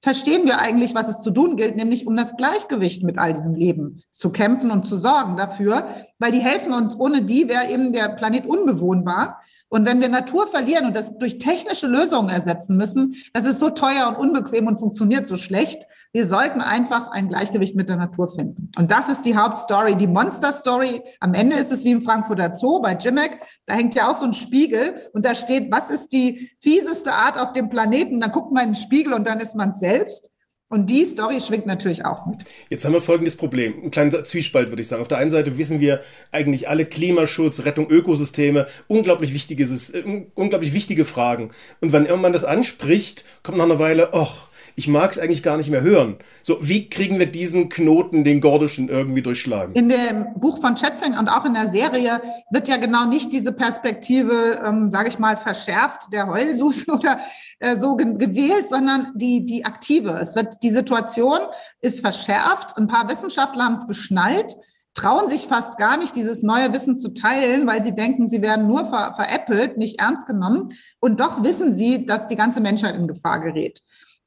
verstehen 0.00 0.46
wir 0.46 0.60
eigentlich, 0.60 0.94
was 0.94 1.08
es 1.08 1.20
zu 1.20 1.32
tun 1.32 1.56
gilt, 1.56 1.76
nämlich 1.76 2.06
um 2.06 2.16
das 2.16 2.36
Gleichgewicht 2.36 3.02
mit 3.02 3.18
all 3.18 3.32
diesem 3.32 3.54
Leben 3.54 4.04
zu 4.10 4.30
kämpfen 4.30 4.70
und 4.70 4.86
zu 4.86 4.96
sorgen 4.96 5.36
dafür, 5.36 5.86
weil 6.20 6.30
die 6.30 6.38
helfen 6.38 6.72
uns. 6.72 6.96
Ohne 6.98 7.22
die 7.22 7.48
wäre 7.48 7.68
eben 7.68 7.92
der 7.92 8.10
Planet 8.10 8.46
unbewohnbar. 8.46 9.40
Und 9.68 9.84
wenn 9.84 10.00
wir 10.00 10.08
Natur 10.08 10.46
verlieren 10.46 10.86
und 10.86 10.96
das 10.96 11.18
durch 11.18 11.38
technische 11.38 11.88
Lösungen 11.88 12.28
ersetzen 12.28 12.76
müssen, 12.76 13.14
das 13.32 13.46
ist 13.46 13.58
so 13.58 13.70
teuer 13.70 14.08
und 14.08 14.16
unbequem 14.16 14.68
und 14.68 14.78
funktioniert 14.78 15.26
so 15.26 15.36
schlecht. 15.36 15.82
Wir 16.12 16.26
sollten 16.26 16.60
einfach 16.60 17.10
ein 17.10 17.28
Gleichgewicht 17.28 17.74
mit 17.74 17.88
der 17.88 17.96
Natur 17.96 18.32
finden. 18.32 18.70
Und 18.78 18.92
das 18.92 19.08
ist 19.08 19.24
die 19.24 19.36
Hauptstory, 19.36 19.96
die 19.96 20.06
Monster-Story. 20.06 21.02
Am 21.18 21.34
Ende 21.34 21.56
ist 21.56 21.72
es 21.72 21.84
wie 21.84 21.90
im 21.90 22.02
Frankfurter 22.02 22.54
Zoo 22.54 22.80
bei 22.80 22.94
Jimmick. 22.94 23.40
Da 23.66 23.74
hängt 23.74 23.94
ja 23.96 24.08
auch 24.08 24.14
so 24.14 24.24
ein 24.24 24.32
Spiegel 24.32 24.96
und 25.12 25.24
da 25.24 25.34
steht, 25.34 25.70
was 25.72 25.90
ist 25.90 26.12
die 26.12 26.52
fieseste 26.60 27.12
Art 27.12 27.36
auf 27.36 27.52
dem 27.52 27.68
Planeten? 27.68 28.20
Dann 28.20 28.30
guckt 28.30 28.52
man 28.52 28.64
in 28.64 28.70
den 28.70 28.76
Spiegel 28.76 29.14
und 29.14 29.26
dann 29.26 29.40
ist 29.40 29.56
man 29.56 29.74
selbst. 29.74 30.30
Und 30.68 30.90
die 30.90 31.04
Story 31.04 31.40
schwingt 31.40 31.66
natürlich 31.66 32.04
auch 32.04 32.26
mit. 32.26 32.42
Jetzt 32.70 32.84
haben 32.84 32.92
wir 32.92 33.00
folgendes 33.00 33.36
Problem. 33.36 33.84
Ein 33.84 33.92
kleiner 33.92 34.24
Zwiespalt, 34.24 34.70
würde 34.70 34.82
ich 34.82 34.88
sagen. 34.88 35.00
Auf 35.00 35.06
der 35.06 35.18
einen 35.18 35.30
Seite 35.30 35.58
wissen 35.58 35.78
wir 35.78 36.00
eigentlich 36.32 36.68
alle 36.68 36.84
Klimaschutz, 36.84 37.64
Rettung 37.64 37.88
Ökosysteme, 37.88 38.66
unglaublich 38.88 39.32
wichtige, 39.32 39.62
äh, 39.62 40.24
unglaublich 40.34 40.72
wichtige 40.72 41.04
Fragen. 41.04 41.52
Und 41.80 41.92
wenn 41.92 42.20
man 42.20 42.32
das 42.32 42.42
anspricht, 42.42 43.24
kommt 43.44 43.58
nach 43.58 43.64
einer 43.64 43.78
Weile, 43.78 44.12
ach, 44.12 44.45
ich 44.76 44.88
mag 44.88 45.10
es 45.10 45.18
eigentlich 45.18 45.42
gar 45.42 45.56
nicht 45.56 45.70
mehr 45.70 45.80
hören. 45.80 46.18
So, 46.42 46.58
wie 46.60 46.88
kriegen 46.88 47.18
wir 47.18 47.26
diesen 47.26 47.70
Knoten, 47.70 48.24
den 48.24 48.42
gordischen, 48.42 48.90
irgendwie 48.90 49.22
durchschlagen? 49.22 49.74
In 49.74 49.88
dem 49.88 50.34
Buch 50.36 50.60
von 50.60 50.76
Schätzing 50.76 51.16
und 51.18 51.28
auch 51.28 51.46
in 51.46 51.54
der 51.54 51.66
Serie 51.66 52.20
wird 52.50 52.68
ja 52.68 52.76
genau 52.76 53.06
nicht 53.06 53.32
diese 53.32 53.52
Perspektive, 53.52 54.60
ähm, 54.64 54.90
sage 54.90 55.08
ich 55.08 55.18
mal, 55.18 55.38
verschärft, 55.38 56.12
der 56.12 56.26
Heulsus 56.26 56.86
oder 56.90 57.16
äh, 57.58 57.78
so 57.78 57.96
ge 57.96 58.06
gewählt, 58.18 58.68
sondern 58.68 59.12
die, 59.14 59.46
die 59.46 59.64
aktive. 59.64 60.10
Es 60.20 60.36
wird, 60.36 60.62
die 60.62 60.70
Situation 60.70 61.38
ist 61.80 62.00
verschärft. 62.00 62.76
Ein 62.76 62.86
paar 62.86 63.08
Wissenschaftler 63.10 63.64
haben 63.64 63.74
es 63.74 63.86
geschnallt 63.86 64.54
trauen 64.96 65.28
sich 65.28 65.46
fast 65.46 65.76
gar 65.76 65.98
nicht, 65.98 66.16
dieses 66.16 66.42
neue 66.42 66.72
Wissen 66.72 66.96
zu 66.96 67.12
teilen, 67.12 67.66
weil 67.66 67.82
sie 67.82 67.94
denken, 67.94 68.26
sie 68.26 68.40
werden 68.40 68.66
nur 68.66 68.86
ver 68.86 69.12
veräppelt, 69.14 69.76
nicht 69.76 70.00
ernst 70.00 70.26
genommen. 70.26 70.70
Und 71.00 71.20
doch 71.20 71.44
wissen 71.44 71.76
sie, 71.76 72.06
dass 72.06 72.28
die 72.28 72.36
ganze 72.36 72.60
Menschheit 72.60 72.96
in 72.96 73.06
Gefahr 73.06 73.40
gerät. 73.40 73.82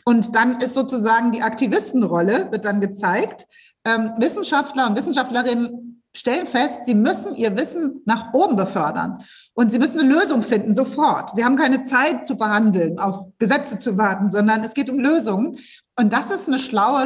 Und 0.10 0.36
dann 0.36 0.58
ist 0.58 0.74
sozusagen 0.74 1.32
die 1.32 1.44
Aktivistenrolle, 1.44 2.52
wird 2.52 2.66
dann 2.66 2.82
gezeigt. 2.82 3.46
Ähm, 3.86 4.10
Wissenschaftler 4.18 4.88
und 4.88 4.98
Wissenschaftlerinnen 4.98 6.02
stellen 6.16 6.48
fest, 6.48 6.86
sie 6.86 6.96
müssen 6.96 7.36
ihr 7.36 7.56
Wissen 7.56 8.02
nach 8.08 8.34
oben 8.34 8.56
befördern. 8.56 9.24
Und 9.54 9.72
sie 9.72 9.78
müssen 9.78 10.00
eine 10.00 10.10
Lösung 10.10 10.42
finden, 10.42 10.74
sofort. 10.74 11.36
Sie 11.36 11.46
haben 11.46 11.58
keine 11.58 11.84
Zeit 11.84 12.26
zu 12.26 12.38
verhandeln, 12.38 12.98
auf 12.98 13.28
Gesetze 13.38 13.78
zu 13.78 14.00
warten, 14.00 14.30
sondern 14.30 14.64
es 14.64 14.74
geht 14.74 14.90
um 14.90 14.98
Lösungen. 14.98 15.60
Und 15.96 16.12
das 16.12 16.32
ist 16.32 16.48
eine 16.48 16.58
schlaue 16.58 17.06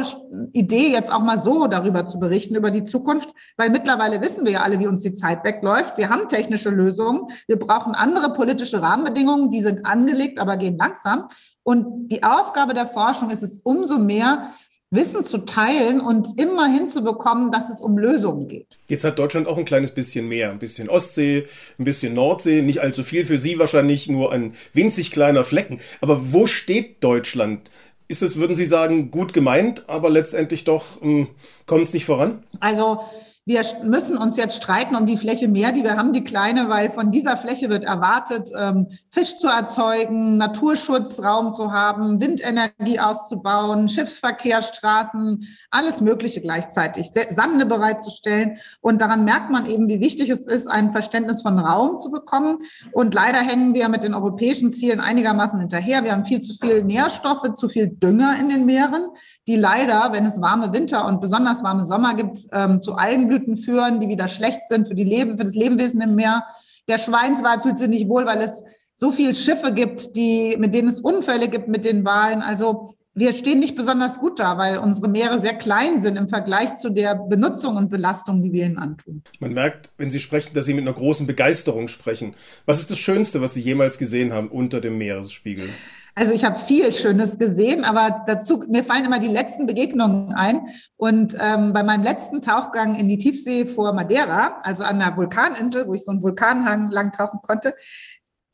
Idee, 0.52 0.90
jetzt 0.90 1.12
auch 1.12 1.20
mal 1.20 1.36
so 1.38 1.66
darüber 1.66 2.06
zu 2.06 2.18
berichten, 2.18 2.54
über 2.54 2.70
die 2.70 2.84
Zukunft, 2.84 3.28
weil 3.58 3.68
mittlerweile 3.68 4.22
wissen 4.22 4.46
wir 4.46 4.52
ja 4.52 4.62
alle, 4.62 4.80
wie 4.80 4.86
uns 4.86 5.02
die 5.02 5.12
Zeit 5.12 5.44
wegläuft. 5.44 5.98
Wir 5.98 6.08
haben 6.08 6.26
technische 6.26 6.70
Lösungen. 6.70 7.26
Wir 7.48 7.58
brauchen 7.58 7.94
andere 7.94 8.32
politische 8.32 8.80
Rahmenbedingungen, 8.80 9.50
die 9.50 9.60
sind 9.60 9.84
angelegt, 9.84 10.40
aber 10.40 10.56
gehen 10.56 10.78
langsam. 10.78 11.28
Und 11.64 12.08
die 12.08 12.22
Aufgabe 12.22 12.74
der 12.74 12.86
Forschung 12.86 13.30
ist 13.30 13.42
es 13.42 13.58
umso 13.64 13.98
mehr, 13.98 14.54
Wissen 14.90 15.24
zu 15.24 15.38
teilen 15.38 16.00
und 16.00 16.40
immer 16.40 16.66
hinzubekommen, 16.66 17.50
dass 17.50 17.68
es 17.68 17.80
um 17.80 17.98
Lösungen 17.98 18.46
geht. 18.46 18.78
Jetzt 18.86 19.02
hat 19.02 19.18
Deutschland 19.18 19.48
auch 19.48 19.58
ein 19.58 19.64
kleines 19.64 19.92
bisschen 19.92 20.28
mehr, 20.28 20.50
ein 20.50 20.60
bisschen 20.60 20.88
Ostsee, 20.88 21.48
ein 21.78 21.84
bisschen 21.84 22.14
Nordsee, 22.14 22.62
nicht 22.62 22.80
allzu 22.80 23.02
viel 23.02 23.26
für 23.26 23.38
Sie 23.38 23.58
wahrscheinlich 23.58 24.08
nur 24.08 24.30
ein 24.30 24.54
winzig 24.72 25.10
kleiner 25.10 25.42
Flecken. 25.42 25.80
Aber 26.00 26.32
wo 26.32 26.46
steht 26.46 27.02
Deutschland? 27.02 27.72
Ist 28.06 28.22
es, 28.22 28.38
würden 28.38 28.54
Sie 28.54 28.66
sagen, 28.66 29.10
gut 29.10 29.32
gemeint, 29.32 29.88
aber 29.88 30.10
letztendlich 30.10 30.64
doch 30.64 31.02
ähm, 31.02 31.28
kommt 31.66 31.88
es 31.88 31.94
nicht 31.94 32.04
voran? 32.04 32.44
Also 32.60 33.00
wir 33.46 33.62
müssen 33.82 34.16
uns 34.16 34.38
jetzt 34.38 34.56
streiten 34.56 34.96
um 34.96 35.04
die 35.04 35.18
Fläche 35.18 35.48
mehr, 35.48 35.70
die 35.70 35.82
wir 35.82 35.98
haben, 35.98 36.14
die 36.14 36.24
kleine, 36.24 36.70
weil 36.70 36.90
von 36.90 37.10
dieser 37.10 37.36
Fläche 37.36 37.68
wird 37.68 37.84
erwartet, 37.84 38.50
ähm, 38.58 38.88
Fisch 39.10 39.36
zu 39.36 39.48
erzeugen, 39.48 40.38
Naturschutzraum 40.38 41.52
zu 41.52 41.70
haben, 41.70 42.22
Windenergie 42.22 43.00
auszubauen, 43.00 43.90
Schiffsverkehr, 43.90 44.62
Straßen, 44.62 45.46
alles 45.70 46.00
Mögliche 46.00 46.40
gleichzeitig, 46.40 47.10
Sande 47.30 47.66
bereitzustellen. 47.66 48.56
Und 48.80 49.02
daran 49.02 49.26
merkt 49.26 49.50
man 49.50 49.66
eben, 49.66 49.88
wie 49.88 50.00
wichtig 50.00 50.30
es 50.30 50.46
ist, 50.46 50.66
ein 50.66 50.92
Verständnis 50.92 51.42
von 51.42 51.58
Raum 51.58 51.98
zu 51.98 52.10
bekommen. 52.10 52.58
Und 52.92 53.12
leider 53.12 53.40
hängen 53.40 53.74
wir 53.74 53.90
mit 53.90 54.04
den 54.04 54.14
europäischen 54.14 54.72
Zielen 54.72 55.00
einigermaßen 55.00 55.60
hinterher. 55.60 56.02
Wir 56.02 56.12
haben 56.12 56.24
viel 56.24 56.40
zu 56.40 56.54
viel 56.54 56.82
Nährstoffe, 56.82 57.52
zu 57.52 57.68
viel 57.68 57.88
Dünger 57.88 58.36
in 58.40 58.48
den 58.48 58.64
Meeren, 58.64 59.08
die 59.46 59.56
leider, 59.56 60.12
wenn 60.12 60.24
es 60.24 60.40
warme 60.40 60.72
Winter 60.72 61.04
und 61.04 61.20
besonders 61.20 61.62
warme 61.62 61.84
Sommer 61.84 62.14
gibt, 62.14 62.38
ähm, 62.52 62.80
zu 62.80 62.94
Algen 62.94 63.33
Algenblüten 63.34 63.56
führen, 63.56 64.00
die 64.00 64.08
wieder 64.08 64.28
schlecht 64.28 64.64
sind 64.64 64.88
für, 64.88 64.94
die 64.94 65.04
Leben, 65.04 65.36
für 65.36 65.44
das 65.44 65.54
Lebewesen 65.54 66.00
im 66.00 66.14
Meer. 66.14 66.44
Der 66.88 66.98
Schweinswal 66.98 67.60
fühlt 67.60 67.78
sich 67.78 67.88
nicht 67.88 68.08
wohl, 68.08 68.26
weil 68.26 68.38
es 68.38 68.62
so 68.96 69.10
viele 69.10 69.34
Schiffe 69.34 69.72
gibt, 69.72 70.14
die, 70.16 70.56
mit 70.58 70.74
denen 70.74 70.88
es 70.88 71.00
Unfälle 71.00 71.48
gibt 71.48 71.68
mit 71.68 71.84
den 71.84 72.04
Walen. 72.04 72.42
Also 72.42 72.94
wir 73.14 73.32
stehen 73.32 73.60
nicht 73.60 73.76
besonders 73.76 74.18
gut 74.18 74.38
da, 74.40 74.58
weil 74.58 74.78
unsere 74.78 75.08
Meere 75.08 75.38
sehr 75.40 75.54
klein 75.54 76.00
sind 76.00 76.18
im 76.18 76.28
Vergleich 76.28 76.76
zu 76.76 76.90
der 76.90 77.14
Benutzung 77.14 77.76
und 77.76 77.88
Belastung, 77.88 78.42
die 78.42 78.52
wir 78.52 78.66
ihnen 78.66 78.78
antun. 78.78 79.22
Man 79.38 79.52
merkt, 79.52 79.88
wenn 79.98 80.10
Sie 80.10 80.20
sprechen, 80.20 80.52
dass 80.54 80.66
Sie 80.66 80.74
mit 80.74 80.82
einer 80.82 80.94
großen 80.94 81.26
Begeisterung 81.26 81.88
sprechen. 81.88 82.34
Was 82.66 82.80
ist 82.80 82.90
das 82.90 82.98
Schönste, 82.98 83.40
was 83.40 83.54
Sie 83.54 83.60
jemals 83.60 83.98
gesehen 83.98 84.32
haben 84.32 84.48
unter 84.48 84.80
dem 84.80 84.98
Meeresspiegel? 84.98 85.68
Also 86.16 86.32
ich 86.32 86.44
habe 86.44 86.58
viel 86.58 86.92
Schönes 86.92 87.38
gesehen, 87.38 87.84
aber 87.84 88.22
dazu, 88.26 88.60
mir 88.68 88.84
fallen 88.84 89.04
immer 89.04 89.18
die 89.18 89.28
letzten 89.28 89.66
Begegnungen 89.66 90.32
ein. 90.32 90.66
Und 90.96 91.36
ähm, 91.40 91.72
bei 91.72 91.82
meinem 91.82 92.04
letzten 92.04 92.40
Tauchgang 92.40 92.94
in 92.94 93.08
die 93.08 93.18
Tiefsee 93.18 93.66
vor 93.66 93.92
Madeira, 93.92 94.60
also 94.62 94.84
an 94.84 95.00
der 95.00 95.16
Vulkaninsel, 95.16 95.88
wo 95.88 95.94
ich 95.94 96.04
so 96.04 96.12
einen 96.12 96.22
Vulkanhang 96.22 96.88
lang 96.90 97.12
tauchen 97.12 97.40
konnte, 97.42 97.74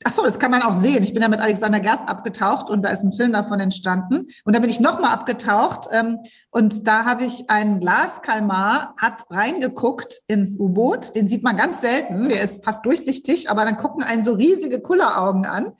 Ach 0.02 0.12
so, 0.12 0.22
das 0.22 0.38
kann 0.38 0.50
man 0.50 0.62
auch 0.62 0.72
sehen. 0.72 1.04
Ich 1.04 1.12
bin 1.12 1.20
ja 1.20 1.28
mit 1.28 1.40
Alexander 1.40 1.78
Gerst 1.78 2.08
abgetaucht 2.08 2.70
und 2.70 2.82
da 2.82 2.88
ist 2.88 3.02
ein 3.02 3.12
Film 3.12 3.34
davon 3.34 3.60
entstanden. 3.60 4.28
Und 4.44 4.56
da 4.56 4.60
bin 4.60 4.70
ich 4.70 4.80
nochmal 4.80 5.12
abgetaucht 5.12 5.88
ähm, 5.92 6.20
und 6.50 6.88
da 6.88 7.04
habe 7.04 7.24
ich 7.24 7.50
einen 7.50 7.80
Glaskalmar, 7.80 8.94
hat 8.96 9.24
reingeguckt 9.28 10.22
ins 10.26 10.58
U-Boot. 10.58 11.14
Den 11.14 11.28
sieht 11.28 11.42
man 11.42 11.58
ganz 11.58 11.82
selten. 11.82 12.30
Der 12.30 12.42
ist 12.42 12.64
fast 12.64 12.86
durchsichtig, 12.86 13.50
aber 13.50 13.66
dann 13.66 13.76
gucken 13.76 14.02
einen 14.02 14.24
so 14.24 14.32
riesige 14.32 14.80
Kulleraugen 14.80 15.44
an. 15.44 15.72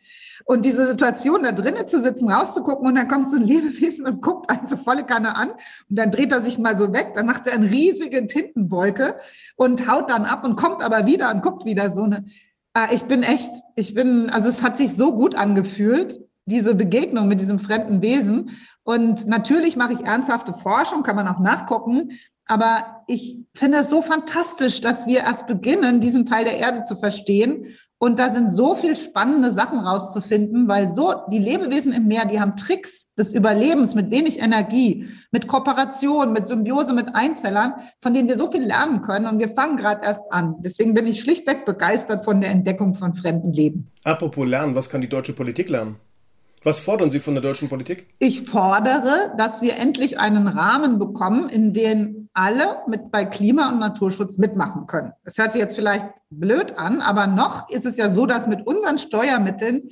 Und 0.45 0.65
diese 0.65 0.87
Situation, 0.87 1.43
da 1.43 1.53
drinnen 1.53 1.87
zu 1.87 2.01
sitzen, 2.01 2.31
rauszugucken 2.31 2.87
und 2.87 2.97
dann 2.97 3.09
kommt 3.09 3.29
so 3.29 3.37
ein 3.37 3.43
Lebewesen 3.43 4.07
und 4.07 4.23
guckt 4.23 4.51
einen 4.51 4.67
so 4.67 4.77
volle 4.77 5.05
Kanne 5.05 5.37
an 5.37 5.51
und 5.51 5.99
dann 5.99 6.11
dreht 6.11 6.33
er 6.33 6.43
sich 6.43 6.59
mal 6.59 6.77
so 6.77 6.93
weg, 6.93 7.13
dann 7.15 7.27
macht 7.27 7.47
er 7.47 7.55
eine 7.55 7.71
riesige 7.71 8.27
Tintenwolke 8.27 9.17
und 9.57 9.91
haut 9.91 10.11
dann 10.11 10.25
ab 10.25 10.45
und 10.45 10.57
kommt 10.57 10.83
aber 10.83 11.07
wieder 11.07 11.33
und 11.35 11.43
guckt 11.43 11.65
wieder 11.65 11.93
so 11.93 12.03
eine. 12.03 12.25
Ah, 12.73 12.89
ich 12.93 13.03
bin 13.05 13.25
echt, 13.25 13.51
ich 13.75 13.95
bin, 13.95 14.31
also 14.31 14.49
es 14.49 14.63
hat 14.63 14.77
sich 14.77 14.95
so 14.95 15.13
gut 15.13 15.35
angefühlt, 15.35 16.21
diese 16.47 16.75
Begegnung 16.75 17.27
mit 17.27 17.41
diesem 17.41 17.59
fremden 17.59 18.03
Wesen. 18.03 18.51
Und 18.85 19.27
natürlich 19.27 19.77
mache 19.77 19.95
ich 19.95 20.01
ernsthafte 20.01 20.55
Forschung, 20.55 21.03
kann 21.03 21.17
man 21.17 21.29
auch 21.29 21.41
nachgucken. 21.41 22.11
Aber 22.47 23.05
ich 23.07 23.39
finde 23.55 23.79
es 23.79 23.91
so 23.91 24.03
fantastisch, 24.03 24.81
dass 24.81 25.07
wir 25.07 25.21
erst 25.21 25.47
beginnen, 25.47 26.01
diesen 26.01 26.27
Teil 26.27 26.45
der 26.45 26.59
Erde 26.59 26.83
zu 26.83 26.97
verstehen. 26.97 27.67
Und 28.03 28.19
da 28.19 28.31
sind 28.31 28.49
so 28.49 28.75
viel 28.75 28.97
spannende 28.97 29.53
Sachen 29.53 29.79
rauszufinden, 29.79 30.67
weil 30.69 30.91
so 30.91 31.13
die 31.31 31.39
Lebewesen 31.39 31.93
im 31.93 32.07
Meer, 32.07 32.25
die 32.25 32.41
haben 32.41 32.57
Tricks 32.57 33.13
des 33.13 33.35
Überlebens 33.35 33.95
mit 33.95 34.11
wenig 34.11 34.41
Energie, 34.41 35.07
mit 35.33 35.47
Kooperation, 35.47 36.33
mit 36.33 36.47
Symbiose 36.47 36.95
mit 36.95 37.15
Einzellern, 37.15 37.75
von 37.99 38.15
denen 38.15 38.27
wir 38.27 38.39
so 38.39 38.51
viel 38.51 38.63
lernen 38.63 39.03
können. 39.03 39.27
Und 39.27 39.39
wir 39.39 39.51
fangen 39.51 39.77
gerade 39.77 40.03
erst 40.03 40.33
an. 40.33 40.55
Deswegen 40.61 40.95
bin 40.95 41.07
ich 41.07 41.21
schlichtweg 41.21 41.67
begeistert 41.67 42.25
von 42.25 42.41
der 42.41 42.53
Entdeckung 42.53 42.95
von 42.95 43.13
fremden 43.13 43.53
Leben. 43.53 43.93
Apropos 44.03 44.49
lernen, 44.49 44.75
was 44.75 44.89
kann 44.89 45.03
die 45.03 45.09
deutsche 45.09 45.35
Politik 45.35 45.69
lernen? 45.69 45.97
Was 46.63 46.81
fordern 46.81 47.11
Sie 47.11 47.21
von 47.21 47.35
der 47.35 47.43
deutschen 47.43 47.71
Politik? 47.71 48.07
Ich 48.19 48.43
fordere, 48.43 49.33
dass 49.39 49.63
wir 49.63 49.79
endlich 49.79 50.21
einen 50.21 50.47
Rahmen 50.47 50.99
bekommen, 50.99 51.49
in 51.49 51.73
dem 51.73 52.29
alle 52.35 52.83
mit 52.87 53.11
bei 53.11 53.25
Klima- 53.25 53.71
und 53.71 53.79
Naturschutz 53.79 54.37
mitmachen 54.37 54.87
können. 54.87 55.13
Das 55.25 55.39
hört 55.39 55.53
sich 55.53 55.61
jetzt 55.61 55.75
vielleicht 55.75 56.07
blöd 56.29 56.77
an, 56.77 57.01
aber 57.01 57.27
noch 57.27 57.71
ist 57.71 57.87
es 57.87 57.97
ja 57.97 58.11
so, 58.11 58.27
dass 58.27 58.47
mit 58.47 58.67
unseren 58.67 58.99
Steuermitteln 58.99 59.89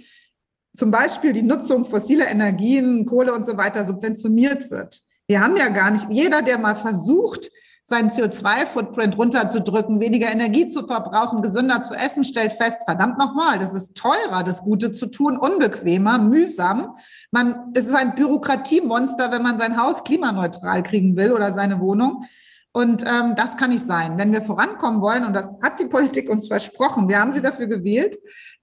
zum 0.76 0.90
Beispiel 0.90 1.32
die 1.32 1.42
Nutzung 1.42 1.86
fossiler 1.86 2.28
Energien, 2.28 3.06
Kohle 3.06 3.32
und 3.32 3.46
so 3.46 3.56
weiter 3.56 3.86
subventioniert 3.86 4.70
wird. 4.70 5.00
Wir 5.26 5.40
haben 5.40 5.56
ja 5.56 5.70
gar 5.70 5.90
nicht, 5.90 6.08
jeder, 6.10 6.42
der 6.42 6.58
mal 6.58 6.76
versucht, 6.76 7.50
seinen 7.88 8.10
CO2-Footprint 8.10 9.16
runterzudrücken, 9.16 9.98
weniger 9.98 10.30
Energie 10.30 10.66
zu 10.66 10.86
verbrauchen, 10.86 11.40
gesünder 11.40 11.82
zu 11.82 11.94
essen, 11.94 12.22
stellt 12.22 12.52
fest, 12.52 12.82
verdammt 12.84 13.16
nochmal, 13.16 13.58
das 13.58 13.72
ist 13.72 13.96
teurer, 13.96 14.42
das 14.44 14.62
Gute 14.62 14.92
zu 14.92 15.06
tun, 15.06 15.38
unbequemer, 15.38 16.18
mühsam. 16.18 16.94
Man, 17.30 17.72
es 17.74 17.86
ist 17.86 17.94
ein 17.94 18.14
Bürokratiemonster, 18.14 19.32
wenn 19.32 19.42
man 19.42 19.56
sein 19.56 19.80
Haus 19.82 20.04
klimaneutral 20.04 20.82
kriegen 20.82 21.16
will 21.16 21.32
oder 21.32 21.50
seine 21.50 21.80
Wohnung. 21.80 22.26
Und 22.72 23.04
ähm, 23.06 23.34
das 23.36 23.56
kann 23.56 23.70
nicht 23.70 23.86
sein. 23.86 24.18
Wenn 24.18 24.34
wir 24.34 24.42
vorankommen 24.42 25.00
wollen, 25.00 25.24
und 25.24 25.32
das 25.32 25.56
hat 25.62 25.80
die 25.80 25.86
Politik 25.86 26.28
uns 26.28 26.46
versprochen, 26.46 27.08
wir 27.08 27.18
haben 27.18 27.32
sie 27.32 27.40
dafür 27.40 27.68
gewählt, 27.68 28.18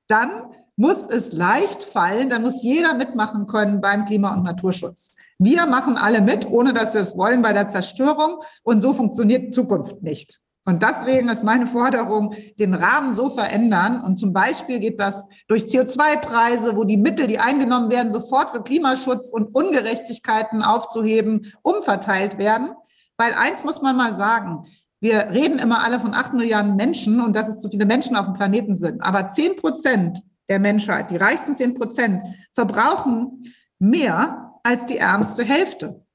dann 0.07 0.51
muss 0.77 1.05
es 1.05 1.31
leicht 1.31 1.83
fallen, 1.83 2.29
dann 2.29 2.41
muss 2.41 2.61
jeder 2.61 2.93
mitmachen 2.93 3.47
können 3.47 3.81
beim 3.81 4.05
Klima- 4.05 4.33
und 4.33 4.43
Naturschutz. 4.43 5.11
Wir 5.37 5.65
machen 5.65 5.97
alle 5.97 6.21
mit, 6.21 6.49
ohne 6.49 6.73
dass 6.73 6.93
wir 6.93 7.01
es 7.01 7.17
wollen, 7.17 7.41
bei 7.41 7.53
der 7.53 7.67
Zerstörung. 7.67 8.39
Und 8.63 8.81
so 8.81 8.93
funktioniert 8.93 9.53
Zukunft 9.53 10.01
nicht. 10.01 10.39
Und 10.67 10.81
deswegen 10.81 11.29
ist 11.29 11.43
meine 11.43 11.67
Forderung, 11.67 12.33
den 12.57 12.73
Rahmen 12.73 13.13
so 13.13 13.29
verändern. 13.29 14.03
Und 14.03 14.17
zum 14.17 14.33
Beispiel 14.33 14.79
geht 14.79 14.99
das 14.99 15.27
durch 15.47 15.65
CO2-Preise, 15.65 16.75
wo 16.75 16.83
die 16.83 16.97
Mittel, 16.97 17.27
die 17.27 17.37
eingenommen 17.37 17.91
werden, 17.91 18.11
sofort 18.11 18.49
für 18.49 18.63
Klimaschutz 18.63 19.29
und 19.31 19.55
Ungerechtigkeiten 19.55 20.63
aufzuheben, 20.63 21.53
umverteilt 21.61 22.39
werden. 22.39 22.71
Weil 23.17 23.33
eins 23.33 23.63
muss 23.63 23.81
man 23.81 23.95
mal 23.95 24.15
sagen. 24.15 24.63
Wir 24.99 25.29
reden 25.29 25.59
immer 25.59 25.83
alle 25.83 25.99
von 25.99 26.15
acht 26.15 26.33
Milliarden 26.33 26.75
Menschen 26.77 27.21
und 27.21 27.35
dass 27.35 27.47
es 27.47 27.59
zu 27.59 27.69
viele 27.69 27.85
Menschen 27.85 28.15
auf 28.15 28.25
dem 28.25 28.33
Planeten 28.33 28.75
sind. 28.75 29.03
Aber 29.03 29.27
zehn 29.27 29.55
Prozent 29.57 30.23
der 30.49 30.59
Menschheit, 30.59 31.11
die 31.11 31.17
reichsten 31.17 31.53
zehn 31.53 31.73
Prozent, 31.73 32.23
verbrauchen 32.53 33.43
mehr 33.79 34.53
als 34.63 34.85
die 34.85 34.97
ärmste 34.97 35.43
Hälfte. 35.43 36.05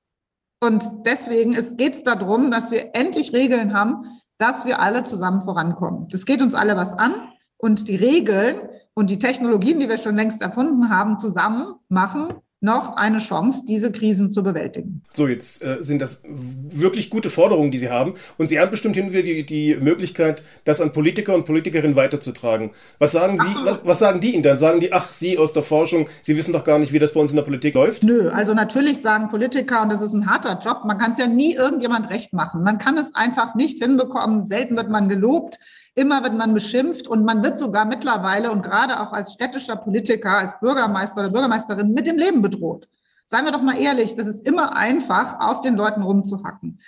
Und 0.62 0.90
deswegen 1.06 1.52
geht 1.76 1.94
es 1.94 2.02
darum, 2.02 2.50
dass 2.50 2.70
wir 2.70 2.94
endlich 2.94 3.32
Regeln 3.32 3.74
haben, 3.74 4.04
dass 4.38 4.66
wir 4.66 4.80
alle 4.80 5.04
zusammen 5.04 5.42
vorankommen. 5.42 6.08
Das 6.08 6.26
geht 6.26 6.42
uns 6.42 6.54
alle 6.54 6.76
was 6.76 6.94
an. 6.94 7.14
Und 7.56 7.88
die 7.88 7.96
Regeln 7.96 8.68
und 8.94 9.10
die 9.10 9.18
Technologien, 9.18 9.80
die 9.80 9.88
wir 9.88 9.98
schon 9.98 10.16
längst 10.16 10.40
erfunden 10.42 10.88
haben, 10.88 11.18
zusammen 11.18 11.74
machen 11.88 12.28
noch 12.60 12.96
eine 12.96 13.18
Chance, 13.18 13.64
diese 13.66 13.90
Krisen 13.90 14.30
zu 14.30 14.42
bewältigen. 14.42 15.02
So, 15.14 15.26
jetzt 15.26 15.62
äh, 15.62 15.78
sind 15.80 16.00
das 16.00 16.22
wirklich 16.24 17.08
gute 17.08 17.30
Forderungen, 17.30 17.70
die 17.70 17.78
Sie 17.78 17.88
haben. 17.88 18.14
Und 18.36 18.48
Sie 18.48 18.60
haben 18.60 18.70
bestimmt 18.70 18.96
hin 18.96 19.10
die, 19.10 19.46
die 19.46 19.76
Möglichkeit, 19.76 20.42
das 20.64 20.80
an 20.80 20.92
Politiker 20.92 21.34
und 21.34 21.46
Politikerinnen 21.46 21.96
weiterzutragen. 21.96 22.72
Was 22.98 23.12
sagen 23.12 23.38
Sie, 23.38 23.64
was, 23.64 23.78
was, 23.84 23.98
sagen 23.98 24.20
die 24.20 24.34
Ihnen 24.34 24.42
dann? 24.42 24.58
Sagen 24.58 24.80
die, 24.80 24.92
ach, 24.92 25.12
Sie 25.12 25.38
aus 25.38 25.54
der 25.54 25.62
Forschung, 25.62 26.08
Sie 26.20 26.36
wissen 26.36 26.52
doch 26.52 26.64
gar 26.64 26.78
nicht, 26.78 26.92
wie 26.92 26.98
das 26.98 27.14
bei 27.14 27.20
uns 27.20 27.30
in 27.30 27.36
der 27.36 27.44
Politik 27.44 27.74
läuft? 27.74 28.02
Nö, 28.02 28.28
also 28.28 28.52
natürlich 28.52 28.98
sagen 28.98 29.28
Politiker, 29.28 29.82
und 29.82 29.90
das 29.90 30.02
ist 30.02 30.12
ein 30.12 30.26
harter 30.26 30.58
Job, 30.62 30.82
man 30.84 30.98
kann 30.98 31.12
es 31.12 31.18
ja 31.18 31.26
nie 31.26 31.54
irgendjemand 31.54 32.10
recht 32.10 32.34
machen. 32.34 32.62
Man 32.62 32.76
kann 32.76 32.98
es 32.98 33.14
einfach 33.14 33.54
nicht 33.54 33.82
hinbekommen. 33.82 34.44
Selten 34.44 34.76
wird 34.76 34.90
man 34.90 35.08
gelobt. 35.08 35.58
Immer 35.94 36.22
wird 36.22 36.34
man 36.34 36.54
beschimpft 36.54 37.08
und 37.08 37.24
man 37.24 37.42
wird 37.42 37.58
sogar 37.58 37.84
mittlerweile 37.84 38.52
und 38.52 38.62
gerade 38.62 39.00
auch 39.00 39.12
als 39.12 39.32
städtischer 39.32 39.76
Politiker, 39.76 40.38
als 40.38 40.58
Bürgermeister 40.60 41.20
oder 41.20 41.30
Bürgermeisterin 41.30 41.92
mit 41.92 42.06
dem 42.06 42.16
Leben 42.16 42.42
bedroht. 42.42 42.88
Seien 43.26 43.44
wir 43.44 43.52
doch 43.52 43.62
mal 43.62 43.78
ehrlich, 43.78 44.16
das 44.16 44.26
ist 44.26 44.46
immer 44.46 44.76
einfach, 44.76 45.38
auf 45.40 45.60
den 45.60 45.76
Leuten 45.76 46.02
rumzuhacken. 46.02 46.80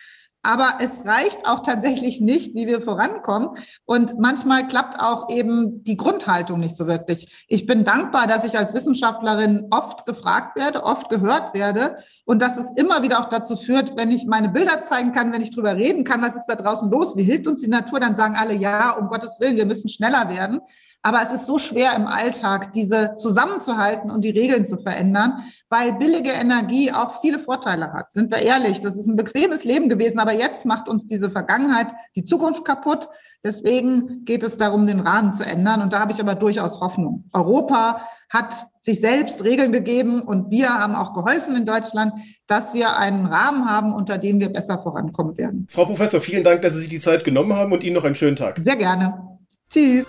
Aber 0.43 0.79
es 0.81 1.07
reicht 1.07 1.47
auch 1.47 1.61
tatsächlich 1.61 2.21
nicht, 2.21 2.55
wie 2.55 2.67
wir 2.67 2.81
vorankommen. 2.81 3.51
Und 3.85 4.19
manchmal 4.19 4.67
klappt 4.67 4.99
auch 4.99 5.29
eben 5.31 5.85
die 5.85 5.97
Grundhaltung 5.97 6.59
nicht 6.59 6.77
so 6.77 6.89
wirklich. 6.89 7.45
Ich 7.49 7.67
bin 7.67 7.85
dankbar, 7.85 8.27
dass 8.27 8.45
ich 8.45 8.59
als 8.59 8.75
Wissenschaftlerin 8.75 9.69
oft 9.71 10.05
gefragt 10.05 10.57
werde, 10.57 10.83
oft 10.83 11.09
gehört 11.09 11.55
werde 11.55 11.97
und 12.25 12.43
dass 12.43 12.57
es 12.57 12.73
immer 12.73 13.03
wieder 13.03 13.21
auch 13.21 13.29
dazu 13.29 13.55
führt, 13.57 13.97
wenn 13.97 14.11
ich 14.11 14.27
meine 14.27 14.49
Bilder 14.49 14.81
zeigen 14.81 15.13
kann, 15.13 15.33
wenn 15.33 15.43
ich 15.43 15.51
drüber 15.51 15.77
reden 15.77 16.03
kann, 16.03 16.23
was 16.23 16.35
ist 16.35 16.47
da 16.47 16.57
draußen 16.57 16.91
los, 16.91 17.17
wie 17.17 17.23
hilft 17.23 17.47
uns 17.47 17.61
die 17.61 17.71
Natur, 17.71 18.01
dann 18.01 18.17
sagen 18.17 18.35
alle, 18.35 18.55
ja, 18.55 18.91
um 18.93 19.09
Gottes 19.09 19.39
Willen, 19.39 19.57
wir 19.57 19.67
müssen 19.67 19.89
schneller 19.89 20.29
werden. 20.29 20.61
Aber 21.02 21.21
es 21.21 21.32
ist 21.32 21.47
so 21.47 21.59
schwer 21.59 21.94
im 21.97 22.06
Alltag, 22.06 22.73
diese 22.73 23.16
zusammenzuhalten 23.16 24.11
und 24.11 24.25
die 24.25 24.30
Regeln 24.30 24.64
zu 24.64 24.76
verändern, 24.76 25.42
weil 25.68 25.92
billige 25.94 26.30
Energie 26.30 26.92
auch 26.92 27.21
viele 27.21 27.40
Vorteile 27.40 27.92
hat. 27.92 28.12
Sind 28.12 28.30
wir 28.30 28.38
ehrlich, 28.38 28.80
das 28.80 28.97
ist 28.97 29.09
ein 29.09 29.16
bequemes 29.16 29.64
Leben 29.64 29.88
gewesen, 29.88 30.21
aber 30.21 30.32
jetzt 30.32 30.64
macht 30.64 30.88
uns 30.88 31.06
diese 31.06 31.30
Vergangenheit 31.30 31.88
die 32.14 32.23
Zukunft 32.23 32.64
kaputt. 32.64 33.09
Deswegen 33.44 34.25
geht 34.25 34.44
es 34.44 34.56
darum, 34.56 34.87
den 34.87 35.00
Rahmen 35.00 35.32
zu 35.32 35.44
ändern. 35.44 35.82
Und 35.82 35.92
da 35.92 35.99
habe 35.99 36.12
ich 36.12 36.21
aber 36.21 36.37
durchaus 36.37 36.80
Hoffnung. 36.80 37.25
Europa 37.32 38.00
hat 38.30 38.66
sich 38.80 39.00
selbst 39.00 39.42
Regeln 39.42 39.73
gegeben 39.73 40.23
und 40.23 40.50
wir 40.50 40.71
haben 40.71 40.94
auch 40.94 41.12
geholfen 41.12 41.56
in 41.56 41.66
Deutschland, 41.66 42.12
dass 42.47 42.75
wir 42.75 42.97
einen 42.97 43.26
Rahmen 43.26 43.69
haben, 43.69 43.93
unter 43.93 44.19
dem 44.19 44.38
wir 44.38 44.49
besser 44.50 44.78
vorankommen 44.78 45.36
werden. 45.36 45.67
Frau 45.69 45.84
Professor, 45.84 46.21
vielen 46.21 46.45
Dank, 46.45 46.62
dass 46.62 46.75
Sie 46.75 46.80
sich 46.80 46.88
die 46.88 47.00
Zeit 47.00 47.25
genommen 47.25 47.54
haben 47.54 47.73
und 47.73 47.82
Ihnen 47.82 47.95
noch 47.95 48.04
einen 48.04 48.15
schönen 48.15 48.36
Tag. 48.36 48.58
Sehr 48.60 48.76
gerne. 48.76 49.38
Tschüss. 49.69 50.06